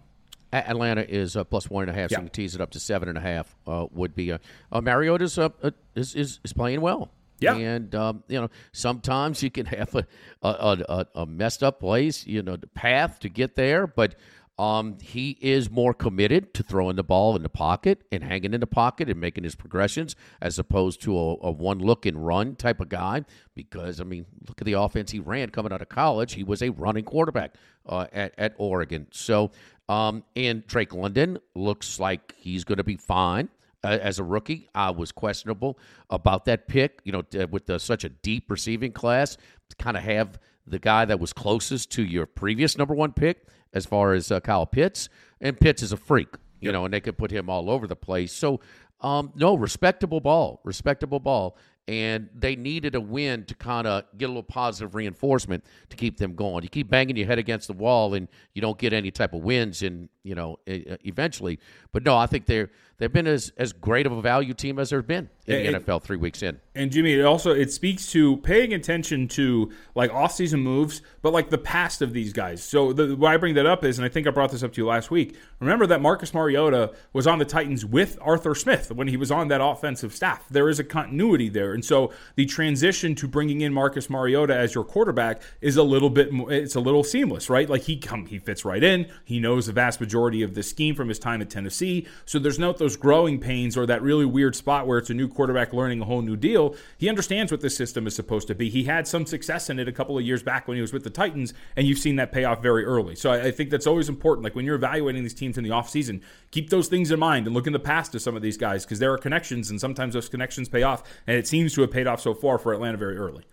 Atlanta 0.53 1.01
is 1.01 1.36
uh, 1.36 1.43
plus 1.43 1.69
one 1.69 1.84
and 1.84 1.91
a 1.91 1.93
half, 1.93 2.10
so 2.10 2.13
yeah. 2.13 2.19
you 2.19 2.27
can 2.27 2.32
tease 2.32 2.56
it 2.56 2.62
up 2.62 2.71
to 2.71 2.80
seven 2.80 3.10
and 3.10 3.17
a 3.17 3.21
half. 3.21 3.53
Uh, 3.67 3.88
would 3.91 4.15
be 4.15 4.30
a, 4.30 4.39
uh, 4.71 4.80
Mariota's 4.80 5.38
uh, 5.38 5.49
is, 5.93 6.15
is 6.15 6.39
is 6.45 6.53
playing 6.53 6.80
well. 6.80 7.12
Yeah, 7.39 7.56
and 7.56 7.93
um, 7.93 8.23
you 8.28 8.41
know 8.41 8.50
sometimes 8.71 9.43
you 9.43 9.52
can 9.52 9.65
have 9.67 9.95
a 9.95 10.06
a, 10.41 10.78
a 10.89 11.08
a, 11.21 11.26
messed 11.26 11.63
up 11.63 11.80
place, 11.80 12.26
you 12.26 12.41
know, 12.41 12.56
the 12.56 12.67
path 12.67 13.19
to 13.19 13.30
get 13.30 13.56
there, 13.56 13.86
but 13.88 14.15
um, 14.60 14.97
he 15.00 15.38
is 15.39 15.69
more 15.69 15.93
committed 15.93 16.54
to 16.56 16.63
throwing 16.63 16.95
the 16.95 17.04
ball 17.04 17.36
in 17.36 17.43
the 17.43 17.50
pocket 17.50 18.02
and 18.12 18.23
hanging 18.23 18.56
in 18.56 18.60
the 18.60 18.67
pocket 18.67 19.08
and 19.08 19.21
making 19.21 19.43
his 19.43 19.54
progressions 19.54 20.15
as 20.41 20.58
opposed 20.58 21.00
to 21.04 21.15
a, 21.15 21.36
a 21.41 21.52
one 21.52 21.78
look 21.78 22.08
and 22.08 22.26
run 22.26 22.56
type 22.56 22.80
of 22.80 22.89
guy. 22.89 23.23
Because, 23.54 24.02
I 24.02 24.04
mean, 24.04 24.26
look 24.47 24.60
at 24.60 24.65
the 24.65 24.73
offense 24.73 25.12
he 25.12 25.19
ran 25.19 25.52
coming 25.52 25.71
out 25.71 25.84
of 25.84 25.89
college. 25.89 26.34
He 26.34 26.43
was 26.43 26.63
a 26.63 26.69
running 26.69 27.04
quarterback 27.04 27.54
uh, 27.86 28.08
at, 28.12 28.34
at 28.39 28.56
Oregon. 28.58 29.08
So, 29.12 29.52
um, 29.89 30.23
and 30.36 30.65
Drake 30.65 30.93
London 30.93 31.38
looks 31.54 32.00
like 32.00 32.34
he's 32.36 32.63
going 32.63 32.80
to 32.80 32.84
be 32.84 32.97
fine. 32.97 33.50
Uh, 33.83 33.99
as 34.01 34.17
a 34.17 34.23
rookie, 34.23 34.67
I 34.73 34.89
was 34.89 35.11
questionable 35.11 35.77
about 36.09 36.45
that 36.45 36.67
pick. 36.67 36.99
You 37.03 37.11
know, 37.11 37.47
with 37.51 37.67
the, 37.67 37.79
such 37.79 38.03
a 38.03 38.09
deep 38.09 38.49
receiving 38.49 38.91
class, 38.91 39.37
kind 39.77 39.95
of 39.95 40.03
have 40.03 40.39
the 40.65 40.79
guy 40.79 41.05
that 41.05 41.19
was 41.19 41.31
closest 41.31 41.91
to 41.91 42.03
your 42.03 42.25
previous 42.25 42.77
number 42.77 42.93
one 42.93 43.13
pick 43.13 43.45
as 43.73 43.85
far 43.85 44.13
as 44.13 44.31
uh, 44.31 44.39
Kyle 44.39 44.65
Pitts, 44.65 45.09
and 45.39 45.59
Pitts 45.59 45.81
is 45.83 45.91
a 45.91 45.97
freak, 45.97 46.29
you 46.59 46.67
yep. 46.67 46.73
know, 46.73 46.85
and 46.85 46.93
they 46.93 46.99
could 46.99 47.17
put 47.17 47.31
him 47.31 47.49
all 47.49 47.69
over 47.69 47.87
the 47.87 47.95
place. 47.95 48.33
So, 48.33 48.59
um, 49.01 49.31
no, 49.35 49.55
respectable 49.55 50.19
ball, 50.19 50.59
respectable 50.63 51.19
ball, 51.19 51.57
and 51.88 52.30
they 52.38 52.56
needed 52.56 52.95
a 52.95 53.02
win 53.02 53.45
to 53.45 53.56
kind 53.56 53.88
of 53.88 54.04
get 54.17 54.26
a 54.26 54.28
little 54.28 54.43
positive 54.43 54.93
reinforcement 54.93 55.63
to 55.89 55.95
keep 55.95 56.17
them 56.17 56.36
going. 56.36 56.63
You 56.63 56.69
keep 56.69 56.89
banging 56.89 57.15
your 57.15 57.28
head 57.28 57.39
against 57.39 57.67
the 57.67 57.73
wall, 57.73 58.13
and 58.13 58.28
you 58.54 58.62
don't 58.62 58.78
get 58.78 58.93
any 58.93 59.12
type 59.12 59.34
of 59.34 59.41
wins, 59.41 59.82
and 59.84 60.10
you 60.23 60.36
know, 60.36 60.60
eventually. 60.65 61.60
But 61.93 62.04
no, 62.04 62.17
I 62.17 62.28
think 62.28 62.45
they're 62.45 62.69
they've 62.97 63.12
been 63.12 63.28
as 63.28 63.54
as 63.58 63.71
great 63.71 64.06
of 64.06 64.12
a 64.12 64.21
value 64.21 64.54
team 64.54 64.78
as 64.78 64.89
there's 64.89 65.06
been 65.06 65.30
in 65.45 65.71
the 65.71 65.80
NFL 65.80 66.04
three 66.04 66.17
weeks 66.17 66.43
in. 66.43 66.60
And 66.76 66.91
Jimmy, 66.91 67.13
it 67.13 67.23
also 67.23 67.52
it 67.52 67.71
speaks 67.71 68.12
to 68.12 68.38
paying 68.38 68.73
attention 68.73 69.30
to 69.30 69.71
like 69.95 70.13
off-season 70.13 70.60
moves, 70.60 71.02
but 71.21 71.32
like 71.32 71.50
the 71.50 71.58
past 71.58 72.02
of 72.02 72.12
these 72.12 72.34
guys. 72.34 72.62
So 72.62 72.91
the, 72.91 73.15
why 73.15 73.36
I 73.36 73.38
bring 73.38 73.56
that 73.56 73.65
up 73.65 73.86
is, 73.86 73.97
and 73.97 74.06
I 74.06 74.10
think 74.10 74.28
I 74.28 74.32
brought 74.32 74.52
this 74.52 74.63
up 74.63 74.73
to 74.73 74.82
you 74.82 74.88
last 74.88 75.10
week. 75.10 75.38
Remember 75.62 75.88
that 75.88 76.02
Marcus 76.02 76.34
Mariota 76.34 76.93
was 77.13 77.26
on 77.26 77.39
the 77.39 77.45
Titans 77.45 77.86
with 77.86 78.17
Arthur 78.21 78.54
Smith 78.54 78.91
when 78.91 79.08
he 79.08 79.15
was 79.15 79.32
on 79.32 79.47
that 79.47 79.62
offensive 79.62 80.13
staff. 80.13 80.45
There 80.50 80.67
is 80.67 80.80
a 80.80 80.84
continuity 80.84 81.47
there, 81.47 81.73
and 81.77 81.85
so 81.85 82.11
the 82.35 82.47
transition 82.47 83.13
to 83.13 83.27
bringing 83.27 83.61
in 83.61 83.71
Marcus 83.71 84.09
Mariota 84.09 84.55
as 84.55 84.73
your 84.73 84.83
quarterback 84.83 85.43
is 85.61 85.77
a 85.77 85.83
little 85.83 86.09
bit 86.09 86.33
more, 86.33 86.51
it's 86.51 86.73
a 86.73 86.79
little 86.79 87.03
seamless, 87.03 87.51
right? 87.51 87.69
Like 87.69 87.83
he 87.83 87.97
come 87.97 88.25
he 88.25 88.39
fits 88.39 88.65
right 88.65 88.83
in. 88.83 89.05
He 89.23 89.39
knows 89.39 89.67
the 89.67 89.73
vast 89.73 90.01
majority 90.01 90.41
of 90.41 90.55
the 90.55 90.63
scheme 90.63 90.95
from 90.95 91.07
his 91.07 91.19
time 91.19 91.39
at 91.39 91.51
Tennessee. 91.51 92.07
So 92.25 92.39
there's 92.39 92.57
not 92.57 92.79
those 92.79 92.97
growing 92.97 93.39
pains 93.39 93.77
or 93.77 93.85
that 93.85 94.01
really 94.01 94.25
weird 94.25 94.55
spot 94.55 94.87
where 94.87 94.97
it's 94.97 95.11
a 95.11 95.13
new 95.13 95.27
quarterback 95.27 95.71
learning 95.71 96.01
a 96.01 96.05
whole 96.05 96.23
new 96.23 96.35
deal. 96.35 96.75
He 96.97 97.09
understands 97.09 97.51
what 97.51 97.61
this 97.61 97.77
system 97.77 98.07
is 98.07 98.15
supposed 98.15 98.47
to 98.47 98.55
be. 98.55 98.71
He 98.71 98.85
had 98.85 99.07
some 99.07 99.27
success 99.27 99.69
in 99.69 99.77
it 99.77 99.87
a 99.87 99.91
couple 99.91 100.17
of 100.17 100.23
years 100.23 100.41
back 100.41 100.67
when 100.67 100.77
he 100.77 100.81
was 100.81 100.91
with 100.91 101.03
the 101.03 101.11
Titans, 101.11 101.53
and 101.75 101.85
you've 101.85 101.99
seen 101.99 102.15
that 102.15 102.31
pay 102.31 102.43
off 102.43 102.63
very 102.63 102.85
early. 102.85 103.15
So 103.15 103.31
I, 103.31 103.45
I 103.45 103.51
think 103.51 103.69
that's 103.69 103.85
always 103.85 104.09
important. 104.09 104.43
Like 104.43 104.55
when 104.55 104.65
you're 104.65 104.75
evaluating 104.75 105.21
these 105.21 105.35
teams 105.35 105.59
in 105.59 105.63
the 105.63 105.69
offseason, 105.69 106.21
keep 106.49 106.71
those 106.71 106.87
things 106.87 107.11
in 107.11 107.19
mind 107.19 107.45
and 107.45 107.55
look 107.55 107.67
in 107.67 107.73
the 107.73 107.79
past 107.79 108.13
to 108.13 108.19
some 108.19 108.35
of 108.35 108.41
these 108.41 108.57
guys 108.57 108.83
because 108.83 108.97
there 108.97 109.13
are 109.13 109.17
connections, 109.19 109.69
and 109.69 109.79
sometimes 109.79 110.15
those 110.15 110.27
connections 110.27 110.67
pay 110.69 110.81
off. 110.81 111.03
And 111.27 111.37
it 111.37 111.47
seems 111.47 111.66
to 111.75 111.82
have 111.82 111.91
paid 111.91 112.08
off 112.08 112.21
so 112.21 112.34
far 112.34 112.58
for 112.58 112.73
Atlanta 112.73 112.97
very 112.97 113.17
early. 113.17 113.43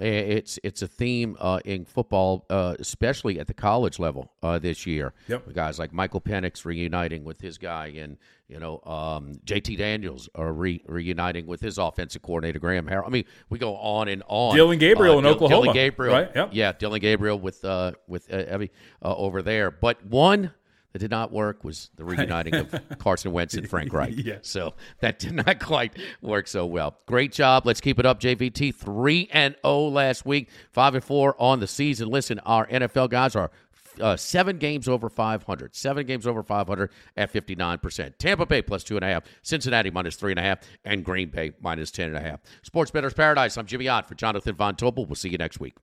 It's 0.00 0.58
it's 0.62 0.80
a 0.80 0.88
theme 0.88 1.36
uh, 1.38 1.60
in 1.66 1.84
football, 1.84 2.46
uh, 2.48 2.74
especially 2.78 3.38
at 3.38 3.48
the 3.48 3.54
college 3.54 3.98
level 3.98 4.32
uh, 4.42 4.58
this 4.58 4.86
year. 4.86 5.12
Yep. 5.28 5.52
Guys 5.52 5.78
like 5.78 5.92
Michael 5.92 6.22
Penix 6.22 6.64
reuniting 6.64 7.22
with 7.22 7.42
his 7.42 7.58
guy, 7.58 7.88
and 7.88 8.16
you 8.48 8.58
know 8.58 8.80
um, 8.86 9.34
JT 9.44 9.76
Daniels 9.76 10.26
are 10.34 10.54
re- 10.54 10.82
reuniting 10.86 11.46
with 11.46 11.60
his 11.60 11.76
offensive 11.76 12.22
coordinator 12.22 12.58
Graham 12.58 12.86
Harrell. 12.86 13.06
I 13.06 13.10
mean, 13.10 13.26
we 13.50 13.58
go 13.58 13.76
on 13.76 14.08
and 14.08 14.22
on. 14.26 14.56
Dillon 14.56 14.78
Gabriel 14.78 15.18
in 15.18 15.24
Dil- 15.24 15.34
Oklahoma, 15.34 15.64
Dillon 15.64 15.74
Gabriel, 15.74 16.14
right? 16.14 16.30
Yep. 16.34 16.48
Yeah, 16.52 16.72
Dillon 16.72 17.00
Gabriel 17.00 17.38
with 17.38 17.62
uh, 17.62 17.92
with 18.08 18.32
uh, 18.32 18.54
Evie 18.54 18.70
uh, 19.04 19.14
over 19.14 19.42
there. 19.42 19.70
But 19.70 20.02
one 20.06 20.52
that 20.92 20.98
did 20.98 21.10
not 21.10 21.32
work 21.32 21.62
was 21.64 21.90
the 21.96 22.04
reuniting 22.04 22.54
of 22.54 22.74
Carson 22.98 23.32
Wentz 23.32 23.54
and 23.54 23.68
Frank 23.68 23.92
Reich. 23.92 24.14
yeah. 24.16 24.38
So 24.42 24.74
that 25.00 25.18
did 25.18 25.34
not 25.34 25.60
quite 25.60 25.96
work 26.20 26.48
so 26.48 26.66
well. 26.66 26.96
Great 27.06 27.32
job. 27.32 27.66
Let's 27.66 27.80
keep 27.80 27.98
it 27.98 28.06
up, 28.06 28.20
JVT. 28.20 28.74
Three 28.74 29.28
and 29.32 29.54
zero 29.64 29.88
last 29.88 30.26
week, 30.26 30.48
five 30.72 30.94
and 30.94 31.04
four 31.04 31.40
on 31.40 31.60
the 31.60 31.66
season. 31.66 32.08
Listen, 32.08 32.38
our 32.40 32.66
NFL 32.66 33.10
guys 33.10 33.36
are. 33.36 33.50
Uh, 34.00 34.16
seven 34.16 34.56
games 34.56 34.88
over 34.88 35.10
500. 35.10 35.74
Seven 35.74 36.06
games 36.06 36.26
over 36.26 36.42
500 36.42 36.90
at 37.18 37.30
59%. 37.30 38.16
Tampa 38.16 38.46
Bay 38.46 38.62
plus 38.62 38.82
two 38.82 38.96
and 38.96 39.04
a 39.04 39.08
half. 39.08 39.24
Cincinnati 39.42 39.90
minus 39.90 40.16
three 40.16 40.32
and 40.32 40.38
a 40.38 40.42
half. 40.42 40.60
And 40.84 41.04
Green 41.04 41.28
Bay 41.28 41.52
minus 41.60 41.90
ten 41.90 42.06
and 42.06 42.16
a 42.16 42.20
half. 42.20 42.40
Sports 42.62 42.92
Bettors 42.92 43.12
Paradise. 43.12 43.58
I'm 43.58 43.66
Jimmy 43.66 43.88
Ott 43.88 44.06
for 44.06 44.14
Jonathan 44.14 44.54
Von 44.54 44.76
Tobel. 44.76 45.04
We'll 45.06 45.16
see 45.16 45.28
you 45.28 45.38
next 45.38 45.60
week. 45.60 45.74